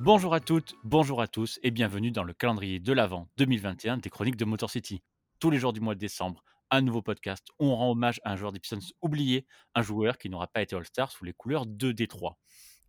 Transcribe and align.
Bonjour 0.00 0.32
à 0.32 0.38
toutes, 0.38 0.76
bonjour 0.84 1.20
à 1.20 1.26
tous 1.26 1.58
et 1.64 1.72
bienvenue 1.72 2.12
dans 2.12 2.22
le 2.22 2.32
calendrier 2.32 2.78
de 2.78 2.92
l'Avent 2.92 3.28
2021 3.36 3.96
des 3.96 4.10
chroniques 4.10 4.36
de 4.36 4.44
Motor 4.44 4.70
City. 4.70 5.02
Tous 5.40 5.50
les 5.50 5.58
jours 5.58 5.72
du 5.72 5.80
mois 5.80 5.96
de 5.96 5.98
décembre, 5.98 6.44
un 6.70 6.82
nouveau 6.82 7.02
podcast 7.02 7.44
on 7.58 7.74
rend 7.74 7.90
hommage 7.90 8.20
à 8.22 8.30
un 8.30 8.36
joueur 8.36 8.52
des 8.52 8.60
Pistons 8.60 8.78
oublié, 9.02 9.44
un 9.74 9.82
joueur 9.82 10.16
qui 10.16 10.30
n'aura 10.30 10.46
pas 10.46 10.62
été 10.62 10.76
All-Star 10.76 11.10
sous 11.10 11.24
les 11.24 11.32
couleurs 11.32 11.66
de 11.66 11.90
Détroit. 11.90 12.38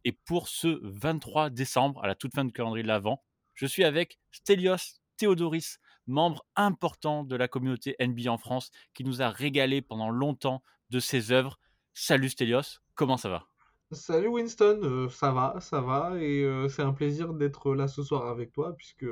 Et 0.05 0.11
pour 0.11 0.49
ce 0.49 0.79
23 0.83 1.49
décembre, 1.49 2.03
à 2.03 2.07
la 2.07 2.13
toute 2.13 2.35
fin 2.35 2.45
du 2.45 2.53
calendrier 2.53 2.83
de 2.83 2.87
l'Avent, 2.87 3.23
je 3.55 3.65
suis 3.65 3.83
avec 3.83 4.19
Stelios 4.31 4.99
Théodoris, 5.17 5.79
membre 6.05 6.45
important 6.55 7.23
de 7.23 7.35
la 7.35 7.47
communauté 7.47 7.95
NBA 7.99 8.31
en 8.31 8.37
France, 8.37 8.69
qui 8.93 9.03
nous 9.03 9.23
a 9.23 9.29
régalé 9.29 9.81
pendant 9.81 10.11
longtemps 10.11 10.61
de 10.91 10.99
ses 10.99 11.31
œuvres. 11.31 11.57
Salut 11.95 12.29
Stelios, 12.29 12.81
comment 12.93 13.17
ça 13.17 13.29
va? 13.29 13.48
Salut 13.91 14.27
Winston, 14.27 14.81
euh, 14.83 15.09
ça 15.09 15.31
va, 15.31 15.55
ça 15.61 15.81
va, 15.81 16.15
et 16.21 16.43
euh, 16.43 16.69
c'est 16.69 16.83
un 16.83 16.93
plaisir 16.93 17.33
d'être 17.33 17.73
là 17.73 17.87
ce 17.87 18.03
soir 18.03 18.27
avec 18.27 18.51
toi, 18.51 18.75
puisque 18.77 19.07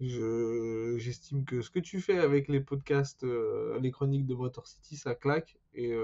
je, 0.00 0.96
j'estime 0.98 1.44
que 1.44 1.62
ce 1.62 1.70
que 1.70 1.78
tu 1.78 2.00
fais 2.00 2.18
avec 2.18 2.48
les 2.48 2.58
podcasts, 2.58 3.22
euh, 3.22 3.78
les 3.78 3.92
chroniques 3.92 4.26
de 4.26 4.34
Motor 4.34 4.66
City, 4.66 4.96
ça 4.96 5.14
claque, 5.14 5.56
et 5.74 5.94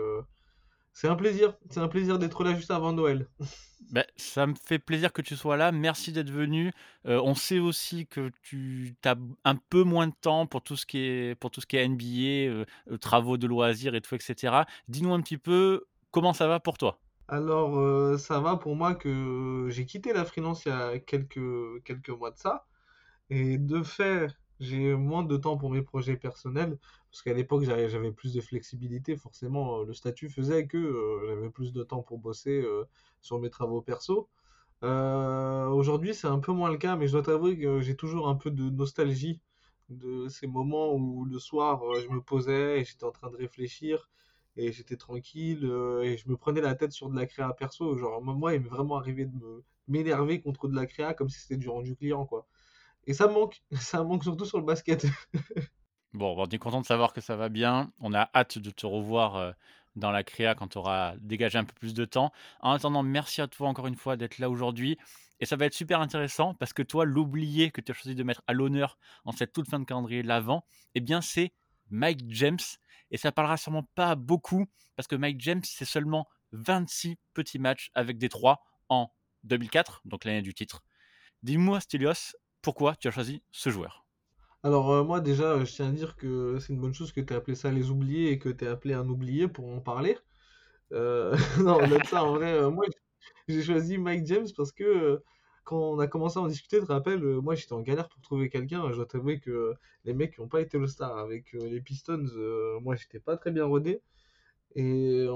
c'est 0.93 1.09
un 1.09 1.17
plaisir, 1.17 1.57
c'est 1.69 1.81
un 1.81 1.89
plaisir 1.89 2.21
d'être 2.21 2.45
là 2.45 2.55
juste 2.55 2.71
avant 2.71 2.93
Noël. 2.93 3.29
Ben, 3.91 4.05
ça 4.17 4.47
me 4.47 4.55
fait 4.55 4.79
plaisir 4.79 5.13
que 5.13 5.21
tu 5.21 5.35
sois 5.35 5.57
là. 5.57 5.73
Merci 5.73 6.13
d'être 6.13 6.31
venu. 6.31 6.71
on 7.07 7.35
sait 7.35 7.59
aussi 7.59 8.07
que 8.07 8.31
tu 8.41 8.95
as 9.05 9.17
un 9.45 9.57
peu 9.57 9.83
moins 9.83 10.07
de 10.07 10.15
temps 10.21 10.47
pour 10.47 10.63
tout 10.63 10.77
ce 10.77 10.87
qui 10.87 10.99
est, 10.99 11.35
pour 11.35 11.51
tout 11.51 11.61
ce 11.61 11.67
qui 11.67 11.77
est 11.77 11.89
NBA, 11.89 12.67
travaux 12.99 13.37
de 13.37 13.49
loisirs 13.49 13.97
et 13.97 14.01
tout, 14.01 14.15
etc. 14.15 14.59
Dis-nous 14.87 15.13
un 15.13 15.21
petit 15.21 15.39
peu 15.39 15.87
comment 16.13 16.33
ça 16.33 16.47
va 16.47 16.61
pour 16.61 16.79
toi? 16.79 17.01
Alors, 17.31 17.79
euh, 17.79 18.19
ça 18.19 18.41
va 18.41 18.57
pour 18.57 18.75
moi 18.75 18.95
que 18.97 19.69
j'ai 19.71 19.87
quitté 19.87 20.13
la 20.13 20.25
freelance 20.25 20.65
il 20.67 20.71
y 20.71 20.73
a 20.73 20.99
quelques, 20.99 21.39
mois 22.09 22.33
de 22.33 22.37
ça. 22.37 22.67
Et 23.31 23.59
de 23.59 23.83
fait, 23.85 24.29
j'ai 24.61 24.95
moins 24.97 25.25
de 25.25 25.37
temps 25.37 25.57
pour 25.59 25.71
mes 25.71 25.83
projets 25.83 26.17
personnels. 26.17 26.79
Parce 27.11 27.23
qu'à 27.23 27.35
l'époque, 27.35 27.65
j'avais, 27.65 27.89
j'avais 27.89 28.13
plus 28.13 28.35
de 28.35 28.41
flexibilité. 28.41 29.17
Forcément, 29.17 29.81
euh, 29.81 29.85
le 29.87 29.95
statut 29.95 30.29
faisait 30.31 30.67
que 30.67 30.79
euh, 30.79 31.29
j'avais 31.29 31.51
plus 31.51 31.73
de 31.73 31.85
temps 31.85 32.03
pour 32.03 32.19
bosser 32.19 32.65
sur 33.21 33.39
mes 33.41 33.51
travaux 33.51 33.83
perso. 33.83 34.29
aujourd'hui, 34.83 36.15
c'est 36.15 36.29
un 36.29 36.41
peu 36.41 36.53
moins 36.53 36.71
le 36.71 36.79
cas, 36.79 36.97
mais 36.97 37.07
je 37.09 37.13
dois 37.13 37.23
t'avouer 37.23 37.59
que 37.59 37.81
j'ai 37.81 37.97
toujours 37.97 38.29
un 38.29 38.37
peu 38.37 38.51
de 38.51 38.71
nostalgie 38.71 39.41
de 39.91 40.29
ces 40.29 40.47
moments 40.49 40.95
où 40.95 41.25
le 41.25 41.39
soir, 41.39 41.83
je 42.01 42.09
me 42.09 42.21
posais 42.21 42.81
et 42.81 42.85
j'étais 42.85 43.05
en 43.05 43.13
train 43.13 43.31
de 43.31 43.37
réfléchir 43.37 44.09
et 44.57 44.73
j'étais 44.73 44.97
tranquille 44.97 45.65
euh, 45.65 46.03
et 46.03 46.17
je 46.17 46.29
me 46.29 46.37
prenais 46.37 46.61
la 46.61 46.75
tête 46.75 46.93
sur 46.93 47.09
de 47.09 47.17
la 47.17 47.27
créa 47.27 47.53
perso. 47.53 47.97
Genre, 47.97 48.23
moi, 48.23 48.55
il 48.55 48.61
m'est 48.61 48.69
vraiment 48.69 48.97
arrivé 48.97 49.27
de 49.27 49.65
m'énerver 49.89 50.41
contre 50.41 50.69
de 50.69 50.75
la 50.75 50.87
créa 50.87 51.15
comme 51.15 51.29
si 51.29 51.41
c'était 51.41 51.57
du 51.57 51.69
rendu 51.69 51.97
client, 51.97 52.27
quoi. 52.27 52.47
Et 53.07 53.15
ça 53.15 53.29
manque, 53.29 53.63
ça 53.73 54.03
manque 54.03 54.25
surtout 54.25 54.45
sur 54.45 54.59
le 54.59 54.65
basket. 54.65 55.07
bon, 56.13 56.35
on 56.37 56.47
est 56.47 56.59
content 56.59 56.81
de 56.81 56.87
savoir 56.87 57.13
que 57.13 57.21
ça 57.21 57.37
va 57.37 57.49
bien. 57.49 57.93
On 58.01 58.13
a 58.15 58.31
hâte 58.35 58.59
de 58.59 58.71
te 58.71 58.87
revoir 58.87 59.37
euh, 59.37 59.53
dans 59.97 60.11
la 60.11 60.23
créa 60.23 60.55
quand 60.55 60.69
tu 60.69 60.79
auras 60.79 61.17
dégagé 61.19 61.59
un 61.59 61.65
peu 61.65 61.75
plus 61.75 61.95
de 61.95 62.05
temps. 62.05 62.33
En 62.61 62.73
attendant, 62.73 63.03
merci 63.03 63.41
à 63.41 63.49
toi 63.49 63.69
encore 63.69 63.87
une 63.87 63.97
fois 63.97 64.17
d'être 64.17 64.39
là 64.39 64.51
aujourd'hui. 64.51 64.99
Et 65.41 65.47
ça 65.47 65.57
va 65.57 65.65
être 65.65 65.75
super 65.75 66.01
intéressant 66.01 66.55
parce 66.55 66.75
que 66.75 66.83
toi, 66.83 67.05
l'oublié 67.07 67.71
que 67.71 67.81
tu 67.81 67.93
as 67.93 67.95
choisi 67.95 68.15
de 68.15 68.23
mettre 68.23 68.43
à 68.47 68.53
l'honneur 68.53 68.99
en 69.25 69.33
cette 69.33 69.53
toute 69.53 69.69
fin 69.69 69.79
de 69.79 69.85
calendrier 69.85 70.23
l'avant, 70.23 70.65
eh 70.95 71.01
bien, 71.01 71.23
c'est 71.23 71.53
Mike 71.91 72.25
James. 72.29 72.59
Et 73.11 73.17
ça 73.17 73.33
parlera 73.33 73.57
sûrement 73.57 73.89
pas 73.95 74.15
beaucoup 74.15 74.67
parce 74.97 75.07
que 75.07 75.17
Mike 75.17 75.41
James, 75.41 75.63
c'est 75.65 75.85
seulement 75.85 76.29
26 76.53 77.17
petits 77.35 77.59
matchs 77.59 77.91
avec 77.95 78.19
3 78.29 78.61
en 78.89 79.11
2004, 79.45 80.03
donc 80.05 80.25
l'année 80.25 80.43
du 80.43 80.55
titre. 80.55 80.83
Dis-moi, 81.43 81.81
Stelios, 81.81 82.35
pourquoi 82.63 82.97
tu 82.97 83.09
as 83.09 83.11
choisi 83.11 83.43
ce 83.51 83.71
joueur? 83.71 84.05
Alors, 84.63 84.91
euh, 84.91 85.05
moi, 85.05 85.21
déjà, 85.21 85.65
je 85.65 85.73
tiens 85.73 85.89
à 85.89 85.93
dire 85.93 86.17
que 86.17 86.59
c'est 86.59 86.73
une 86.75 86.81
bonne 86.81 86.93
chose 86.93 87.13
que 87.13 87.21
tu 87.21 87.33
aies 87.33 87.37
appelé 87.37 87.55
ça 87.55 87.71
les 87.71 87.91
oubliés 87.91 88.31
et 88.31 88.39
que 88.39 88.51
tu 88.51 88.65
aies 88.65 88.69
appelé 88.69 88.93
un 88.93 89.09
oublié 89.09 89.49
pour 89.49 89.67
en 89.69 89.81
parler. 89.81 90.19
Euh, 90.93 91.35
non, 91.65 91.81
ça, 92.05 92.25
en 92.25 92.35
vrai, 92.35 92.53
euh, 92.53 92.71
moi, 92.71 92.85
j'ai 93.49 93.63
choisi 93.63 93.97
Mike 93.97 94.27
James 94.27 94.49
parce 94.57 94.73
que 94.73 95.23
quand 95.65 95.93
on 95.93 95.99
a 95.99 96.07
commencé 96.07 96.39
à 96.39 96.43
en 96.43 96.47
discuter, 96.49 96.79
tu 96.79 96.87
te 96.87 96.93
rappelles, 96.93 97.25
euh, 97.25 97.41
moi 97.41 97.55
j'étais 97.55 97.73
en 97.73 97.81
galère 97.81 98.09
pour 98.09 98.21
trouver 98.21 98.49
quelqu'un. 98.49 98.91
Je 98.91 98.97
dois 98.97 99.07
t'avouer 99.07 99.41
que 99.41 99.75
les 100.05 100.15
mecs 100.15 100.39
n'ont 100.39 100.49
pas 100.49 100.61
été 100.61 100.79
le 100.79 100.87
star 100.87 101.17
avec 101.19 101.55
euh, 101.55 101.69
les 101.69 101.81
Pistons, 101.81 102.27
euh, 102.37 102.81
moi 102.81 102.97
j'étais 102.97 103.21
pas 103.21 103.37
très 103.37 103.51
bien 103.51 103.65
rodé. 103.65 104.03
Et 104.77 105.27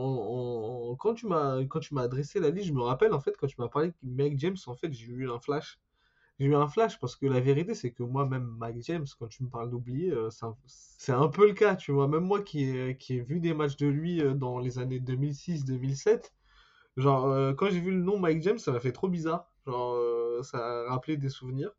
quand 1.01 1.15
tu 1.15 1.27
m'as 1.27 1.65
quand 1.65 1.81
tu 1.81 1.95
m'as 1.95 2.03
adressé 2.03 2.41
la 2.41 2.51
liste, 2.51 2.69
je 2.69 2.73
me 2.73 2.83
rappelle 2.83 3.13
en 3.13 3.21
fait 3.21 3.37
quand 3.37 3.49
tu 3.49 3.57
m'as 3.59 3.69
parlé 3.69 3.89
de 3.89 3.95
Mike 4.03 4.39
James, 4.39 4.57
en 4.67 4.75
fait 4.77 4.93
j'ai 4.93 5.07
eu 5.07 5.31
un 5.31 5.41
flash. 5.41 5.81
J'ai 6.39 6.47
eu 6.47 6.55
un 6.57 6.69
flash 6.69 6.99
parce 7.01 7.17
que 7.17 7.27
la 7.27 7.41
vérité 7.41 7.75
c'est 7.75 7.93
que 7.93 8.03
moi 8.05 8.27
même 8.27 8.45
Mike 8.59 8.83
James, 8.83 9.07
quand 9.19 9.29
tu 9.29 9.43
me 9.45 9.49
parles 9.49 9.71
d'oublier, 9.71 10.15
c'est 10.67 11.13
un, 11.13 11.29
peu 11.29 11.49
le 11.49 11.55
cas, 11.55 11.77
tu 11.77 11.93
vois. 11.93 12.09
Même 12.09 12.25
moi 12.25 12.43
qui 12.43 12.65
ai, 12.65 12.97
qui 12.97 13.17
ai 13.17 13.21
vu 13.21 13.41
des 13.41 13.55
matchs 13.55 13.77
de 13.77 13.89
lui 13.89 14.23
dans 14.37 14.59
les 14.61 14.79
années 14.79 15.01
2006-2007, 15.01 16.33
genre 16.97 17.57
quand 17.57 17.71
j'ai 17.71 17.81
vu 17.81 17.91
le 17.91 18.03
nom 18.03 18.19
Mike 18.19 18.43
James, 18.43 18.59
ça 18.59 18.73
m'a 18.73 18.81
fait 18.81 18.93
trop 18.93 19.09
bizarre. 19.09 19.49
Genre, 19.67 19.95
euh, 19.95 20.43
ça 20.43 20.59
a 20.59 20.91
rappelé 20.91 21.17
des 21.17 21.29
souvenirs. 21.29 21.71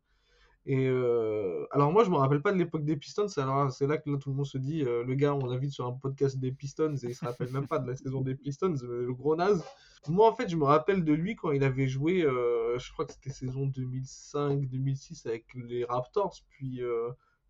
Et 0.68 0.88
euh, 0.88 1.64
alors 1.70 1.92
moi 1.92 2.02
je 2.02 2.10
me 2.10 2.16
rappelle 2.16 2.42
pas 2.42 2.50
de 2.50 2.58
l'époque 2.58 2.84
des 2.84 2.96
Pistons, 2.96 3.28
c'est 3.28 3.86
là 3.86 3.98
que 3.98 4.16
tout 4.16 4.30
le 4.30 4.34
monde 4.34 4.46
se 4.46 4.58
dit 4.58 4.82
euh, 4.82 5.04
le 5.04 5.14
gars 5.14 5.32
on 5.32 5.46
l'invite 5.46 5.70
sur 5.70 5.86
un 5.86 5.92
podcast 5.92 6.40
des 6.40 6.50
Pistons 6.50 6.96
et 6.96 7.06
il 7.06 7.14
se 7.14 7.24
rappelle 7.24 7.52
même 7.52 7.68
pas 7.68 7.78
de 7.78 7.88
la 7.88 7.94
saison 7.94 8.20
des 8.20 8.34
Pistons, 8.34 8.74
le 8.82 9.14
gros 9.14 9.36
naze. 9.36 9.62
Moi 10.08 10.28
en 10.28 10.34
fait 10.34 10.48
je 10.48 10.56
me 10.56 10.64
rappelle 10.64 11.04
de 11.04 11.12
lui 11.12 11.36
quand 11.36 11.52
il 11.52 11.62
avait 11.62 11.86
joué, 11.86 12.22
je 12.22 12.92
crois 12.92 13.04
que 13.04 13.12
c'était 13.12 13.30
saison 13.30 13.68
2005-2006 13.68 15.28
avec 15.28 15.46
les 15.54 15.84
Raptors 15.84 16.34
puis 16.50 16.80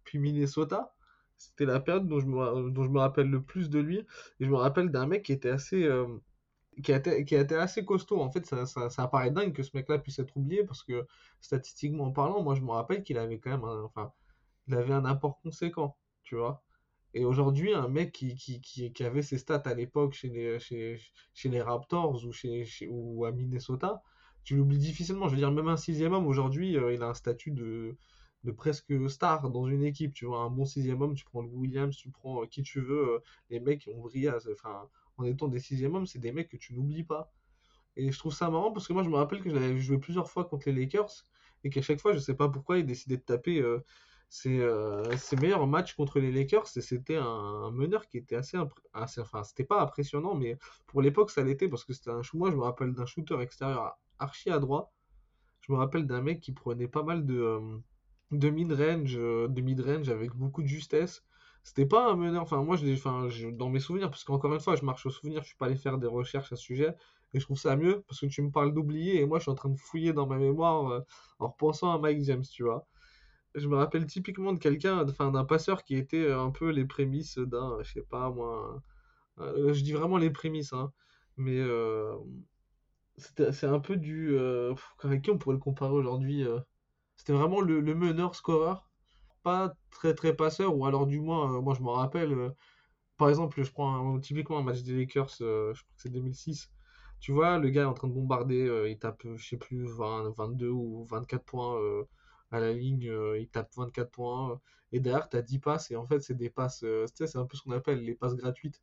puis 0.04 0.18
Minnesota. 0.18 0.92
C'était 1.38 1.64
la 1.64 1.80
période 1.80 2.08
dont 2.08 2.20
je, 2.20 2.26
me, 2.26 2.70
dont 2.70 2.84
je 2.84 2.90
me 2.90 2.98
rappelle 2.98 3.30
le 3.30 3.42
plus 3.42 3.70
de 3.70 3.78
lui. 3.78 3.98
Et 4.40 4.44
je 4.44 4.50
me 4.50 4.56
rappelle 4.56 4.90
d'un 4.90 5.06
mec 5.06 5.22
qui 5.22 5.32
était 5.32 5.50
assez, 5.50 5.86
qui 6.82 6.92
a, 6.92 6.96
été, 6.96 7.24
qui 7.24 7.36
a 7.36 7.40
été 7.40 7.54
assez 7.56 7.84
costaud. 7.84 8.20
En 8.20 8.30
fait, 8.30 8.46
ça, 8.46 8.66
ça, 8.66 8.90
ça 8.90 9.08
paraît 9.08 9.30
dingue 9.30 9.52
que 9.52 9.62
ce 9.62 9.70
mec-là 9.74 9.98
puisse 9.98 10.18
être 10.18 10.36
oublié 10.36 10.64
parce 10.64 10.82
que 10.82 11.06
statistiquement 11.40 12.10
parlant, 12.12 12.42
moi 12.42 12.54
je 12.54 12.60
me 12.62 12.70
rappelle 12.70 13.02
qu'il 13.02 13.18
avait 13.18 13.38
quand 13.38 13.50
même 13.50 13.64
un, 13.64 13.82
enfin, 13.82 14.12
il 14.68 14.74
avait 14.74 14.92
un 14.94 15.04
apport 15.04 15.40
conséquent, 15.40 15.96
tu 16.22 16.36
vois. 16.36 16.62
Et 17.14 17.24
aujourd'hui, 17.24 17.72
un 17.72 17.88
mec 17.88 18.12
qui, 18.12 18.34
qui, 18.34 18.60
qui, 18.60 18.92
qui, 18.92 19.04
avait 19.04 19.22
ses 19.22 19.38
stats 19.38 19.62
à 19.64 19.74
l'époque 19.74 20.12
chez 20.12 20.28
les, 20.28 20.58
chez, 20.58 21.00
chez 21.32 21.48
les 21.48 21.62
Raptors 21.62 22.22
ou, 22.24 22.32
chez, 22.32 22.66
ou 22.90 23.24
à 23.24 23.32
Minnesota, 23.32 24.02
tu 24.44 24.56
l'oublies 24.56 24.78
difficilement. 24.78 25.26
Je 25.28 25.32
veux 25.34 25.38
dire, 25.38 25.50
même 25.50 25.68
un 25.68 25.78
sixième 25.78 26.12
homme 26.12 26.26
aujourd'hui, 26.26 26.76
euh, 26.76 26.92
il 26.92 27.02
a 27.02 27.08
un 27.08 27.14
statut 27.14 27.52
de, 27.52 27.96
de 28.44 28.52
presque 28.52 28.92
star 29.08 29.50
dans 29.50 29.66
une 29.66 29.82
équipe. 29.82 30.12
Tu 30.14 30.26
vois, 30.26 30.40
un 30.40 30.50
bon 30.50 30.66
sixième 30.66 31.00
homme, 31.00 31.14
tu 31.14 31.24
prends 31.24 31.42
le 31.42 31.48
Williams, 31.48 31.96
tu 31.96 32.10
prends 32.10 32.42
euh, 32.42 32.46
qui 32.46 32.62
tu 32.62 32.80
veux, 32.80 33.14
euh, 33.14 33.18
les 33.50 33.60
mecs 33.60 33.88
ont 33.94 34.00
brillé. 34.00 34.30
Enfin, 34.52 34.88
en 35.18 35.24
étant 35.24 35.48
des 35.48 35.60
sixième 35.60 35.94
hommes, 35.94 36.06
c'est 36.06 36.18
des 36.18 36.32
mecs 36.32 36.48
que 36.48 36.56
tu 36.56 36.74
n'oublies 36.74 37.04
pas. 37.04 37.32
Et 37.96 38.12
je 38.12 38.18
trouve 38.18 38.34
ça 38.34 38.50
marrant 38.50 38.72
parce 38.72 38.86
que 38.86 38.92
moi, 38.92 39.02
je 39.02 39.08
me 39.08 39.16
rappelle 39.16 39.42
que 39.42 39.50
j'avais 39.50 39.78
joué 39.78 39.98
plusieurs 39.98 40.30
fois 40.30 40.44
contre 40.44 40.68
les 40.70 40.80
Lakers 40.80 41.24
et 41.64 41.70
qu'à 41.70 41.82
chaque 41.82 42.00
fois, 42.00 42.12
je 42.12 42.18
sais 42.18 42.34
pas 42.34 42.48
pourquoi, 42.48 42.78
ils 42.78 42.86
décidaient 42.86 43.16
de 43.16 43.22
taper 43.22 43.60
euh, 43.60 43.82
euh, 44.46 45.16
ses, 45.16 45.36
meilleurs 45.36 45.66
matchs 45.66 45.94
contre 45.94 46.20
les 46.20 46.30
Lakers. 46.30 46.66
Et 46.76 46.80
c'était 46.82 47.16
un, 47.16 47.70
meneur 47.70 48.06
qui 48.08 48.18
était 48.18 48.36
assez, 48.36 48.58
assez 48.92 49.20
enfin, 49.20 49.42
c'était 49.44 49.64
pas 49.64 49.82
impressionnant, 49.82 50.34
mais 50.34 50.58
pour 50.86 51.00
l'époque, 51.00 51.30
ça 51.30 51.42
l'était 51.42 51.68
parce 51.68 51.84
que 51.84 51.94
c'était 51.94 52.10
un 52.10 52.20
Moi, 52.34 52.50
je 52.50 52.56
me 52.56 52.62
rappelle 52.62 52.92
d'un 52.92 53.06
shooter 53.06 53.40
extérieur 53.40 53.98
archi 54.18 54.50
à 54.50 54.58
droit. 54.58 54.92
Je 55.62 55.72
me 55.72 55.78
rappelle 55.78 56.06
d'un 56.06 56.22
mec 56.22 56.40
qui 56.40 56.52
prenait 56.52 56.88
pas 56.88 57.02
mal 57.02 57.24
de, 57.24 57.38
euh, 57.38 57.78
de 58.30 58.50
mid-range, 58.50 59.16
de 59.16 59.60
mid-range 59.60 60.10
avec 60.10 60.34
beaucoup 60.34 60.62
de 60.62 60.68
justesse 60.68 61.24
c'était 61.66 61.86
pas 61.86 62.12
un 62.12 62.14
meneur. 62.16 62.42
Enfin, 62.42 62.62
moi, 62.62 62.76
je 62.76 62.86
enfin, 62.92 63.28
dans 63.52 63.68
mes 63.68 63.80
souvenirs, 63.80 64.08
parce 64.08 64.22
qu'encore 64.22 64.54
une 64.54 64.60
fois, 64.60 64.76
je 64.76 64.84
marche 64.84 65.04
aux 65.04 65.10
souvenirs, 65.10 65.42
je 65.42 65.48
suis 65.48 65.56
pas 65.56 65.66
allé 65.66 65.74
faire 65.74 65.98
des 65.98 66.06
recherches 66.06 66.52
à 66.52 66.56
ce 66.56 66.62
sujet, 66.62 66.94
et 67.34 67.40
je 67.40 67.44
trouve 67.44 67.58
ça 67.58 67.74
mieux 67.76 68.02
parce 68.06 68.20
que 68.20 68.26
tu 68.26 68.40
me 68.40 68.52
parles 68.52 68.72
d'oublier, 68.72 69.20
et 69.20 69.26
moi, 69.26 69.38
je 69.40 69.42
suis 69.44 69.50
en 69.50 69.56
train 69.56 69.70
de 69.70 69.76
fouiller 69.76 70.12
dans 70.12 70.28
ma 70.28 70.36
mémoire 70.38 70.88
euh, 70.92 71.00
en 71.40 71.48
repensant 71.48 71.92
à 71.92 71.98
Mike 71.98 72.22
James, 72.22 72.44
tu 72.44 72.62
vois. 72.62 72.86
Je 73.56 73.68
me 73.68 73.76
rappelle 73.76 74.06
typiquement 74.06 74.52
de 74.52 74.58
quelqu'un, 74.60 75.04
enfin, 75.08 75.32
d'un 75.32 75.44
passeur 75.44 75.84
qui 75.84 75.96
était 75.96 76.24
euh, 76.24 76.40
un 76.40 76.50
peu 76.52 76.70
les 76.70 76.84
prémices 76.86 77.38
d'un, 77.38 77.78
je 77.82 77.92
sais 77.94 78.02
pas, 78.02 78.30
moi. 78.30 78.82
Euh, 79.40 79.72
je 79.74 79.82
dis 79.82 79.92
vraiment 79.92 80.18
les 80.18 80.30
prémices, 80.30 80.72
hein, 80.72 80.92
mais 81.36 81.60
c'est 83.18 83.66
un 83.66 83.80
peu 83.80 83.96
du. 83.96 84.38
avec 85.02 85.22
qui 85.22 85.30
on 85.30 85.38
pourrait 85.38 85.56
le 85.56 85.60
comparer 85.60 85.92
aujourd'hui 85.94 86.44
C'était 87.16 87.32
vraiment 87.32 87.60
le, 87.60 87.80
le 87.80 87.94
meneur 87.94 88.34
scoreur 88.34 88.88
pas 89.46 89.76
très 89.92 90.12
très 90.14 90.34
passeur, 90.34 90.76
ou 90.76 90.86
alors 90.86 91.06
du 91.06 91.20
moins, 91.20 91.54
euh, 91.54 91.60
moi 91.60 91.74
je 91.74 91.82
me 91.82 91.90
rappelle, 91.90 92.32
euh, 92.32 92.50
par 93.18 93.28
exemple, 93.28 93.62
je 93.62 93.70
prends 93.72 94.18
typiquement 94.20 94.58
un 94.58 94.62
match 94.64 94.82
des 94.82 94.94
Lakers, 94.96 95.30
euh, 95.40 95.72
je 95.74 95.82
crois 95.82 95.94
que 95.96 96.02
c'est 96.02 96.10
2006, 96.10 96.72
tu 97.20 97.32
vois, 97.32 97.58
le 97.58 97.70
gars 97.70 97.82
est 97.82 97.84
en 97.84 97.94
train 97.94 98.08
de 98.08 98.12
bombarder, 98.14 98.86
il 98.90 98.98
tape, 98.98 99.22
je 99.36 99.48
sais 99.48 99.56
plus, 99.56 99.86
20, 99.86 100.30
22 100.36 100.70
ou 100.70 101.04
24 101.04 101.44
points 101.44 101.80
à 102.50 102.60
la 102.60 102.72
ligne, 102.72 103.08
il 103.38 103.48
tape 103.48 103.70
24 103.76 104.10
points, 104.10 104.60
et 104.92 105.00
derrière, 105.00 105.28
tu 105.28 105.36
as 105.36 105.42
10 105.42 105.60
passes, 105.60 105.90
et 105.92 105.96
en 105.96 106.06
fait, 106.06 106.20
c'est 106.20 106.34
des 106.34 106.50
passes, 106.50 106.84
c'est 107.14 107.36
un 107.36 107.46
peu 107.46 107.56
ce 107.56 107.62
qu'on 107.62 107.72
appelle 107.72 108.04
les 108.04 108.14
passes 108.16 108.36
gratuites. 108.36 108.82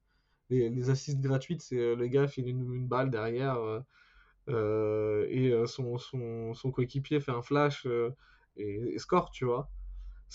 Les, 0.49 0.69
les 0.69 0.83
gratuites, 1.17 1.61
c'est 1.61 1.95
le 1.95 2.07
gars 2.07 2.27
file 2.27 2.47
une, 2.47 2.87
balle 2.87 3.11
derrière 3.11 3.57
et 4.47 5.53
son, 5.67 5.97
son, 5.97 6.53
son 6.53 6.71
coéquipier 6.71 7.19
fait 7.19 7.31
un 7.31 7.41
flash 7.41 7.85
et, 8.57 8.95
et 8.95 8.99
score, 8.99 9.29
tu 9.31 9.45
vois. 9.45 9.69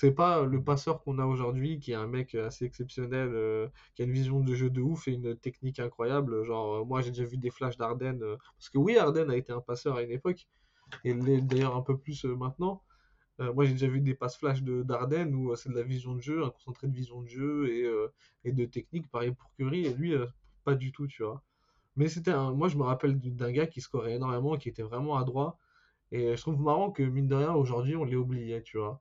C'est 0.01 0.13
pas 0.13 0.45
le 0.45 0.63
passeur 0.63 1.03
qu'on 1.03 1.19
a 1.19 1.27
aujourd'hui, 1.27 1.81
qui 1.81 1.91
est 1.91 1.97
un 1.97 2.07
mec 2.07 2.37
assez 2.37 2.65
exceptionnel, 2.65 3.31
euh, 3.35 3.67
qui 3.97 4.03
a 4.03 4.05
une 4.05 4.13
vision 4.13 4.39
de 4.39 4.55
jeu 4.55 4.71
de 4.71 4.81
ouf 4.81 5.09
et 5.09 5.13
une 5.15 5.37
technique 5.37 5.81
incroyable. 5.81 6.45
Genre, 6.45 6.77
euh, 6.77 6.85
moi 6.85 7.01
j'ai 7.01 7.11
déjà 7.11 7.25
vu 7.25 7.37
des 7.37 7.51
flashs 7.51 7.77
d'Arden, 7.77 8.23
euh, 8.23 8.37
parce 8.57 8.71
que 8.71 8.79
oui, 8.79 8.97
Arden 8.97 9.29
a 9.29 9.37
été 9.37 9.53
un 9.53 9.61
passeur 9.61 9.97
à 9.97 10.03
une 10.03 10.13
époque, 10.13 10.47
et 11.05 11.15
l'est 11.15 11.41
d'ailleurs 11.43 11.75
un 11.77 11.83
peu 11.83 11.99
plus 11.99 12.25
euh, 12.27 12.37
maintenant. 12.37 12.83
Moi 13.41 13.65
j'ai 13.65 13.73
déjà 13.73 13.89
vu 13.89 14.01
des 14.01 14.15
passes 14.15 14.37
flash 14.37 14.63
de 14.63 14.83
d'Arden 14.85 15.35
où 15.35 15.55
c'est 15.57 15.69
de 15.71 15.75
la 15.75 15.83
vision 15.83 16.15
de 16.15 16.21
jeu, 16.21 16.45
un 16.45 16.51
concentré 16.51 16.87
de 16.89 16.95
vision 16.95 17.23
de 17.23 17.29
jeu 17.29 17.69
et, 17.69 17.85
et 18.45 18.53
de 18.53 18.65
technique, 18.67 19.09
pareil 19.11 19.33
pour 19.33 19.51
Curry, 19.57 19.87
et 19.87 19.95
lui, 19.95 20.15
pas 20.65 20.75
du 20.75 20.93
tout, 20.93 21.07
tu 21.09 21.23
vois. 21.25 21.43
Mais 21.97 22.09
c'était 22.09 22.35
moi 22.61 22.69
je 22.69 22.77
me 22.77 22.85
rappelle 22.85 23.19
d'un 23.21 23.53
gars 23.53 23.67
qui 23.69 23.81
scorait 23.81 24.15
énormément, 24.15 24.57
qui 24.59 24.69
était 24.69 24.83
vraiment 24.83 25.17
adroit, 25.19 25.59
et 26.13 26.37
je 26.37 26.41
trouve 26.43 26.61
marrant 26.61 26.91
que 26.93 27.03
mine 27.03 27.29
de 27.29 27.37
rien, 27.37 27.53
aujourd'hui 27.55 27.97
on 27.97 28.05
l'ait 28.05 28.17
oublié, 28.17 28.63
tu 28.63 28.79
vois. 28.79 29.01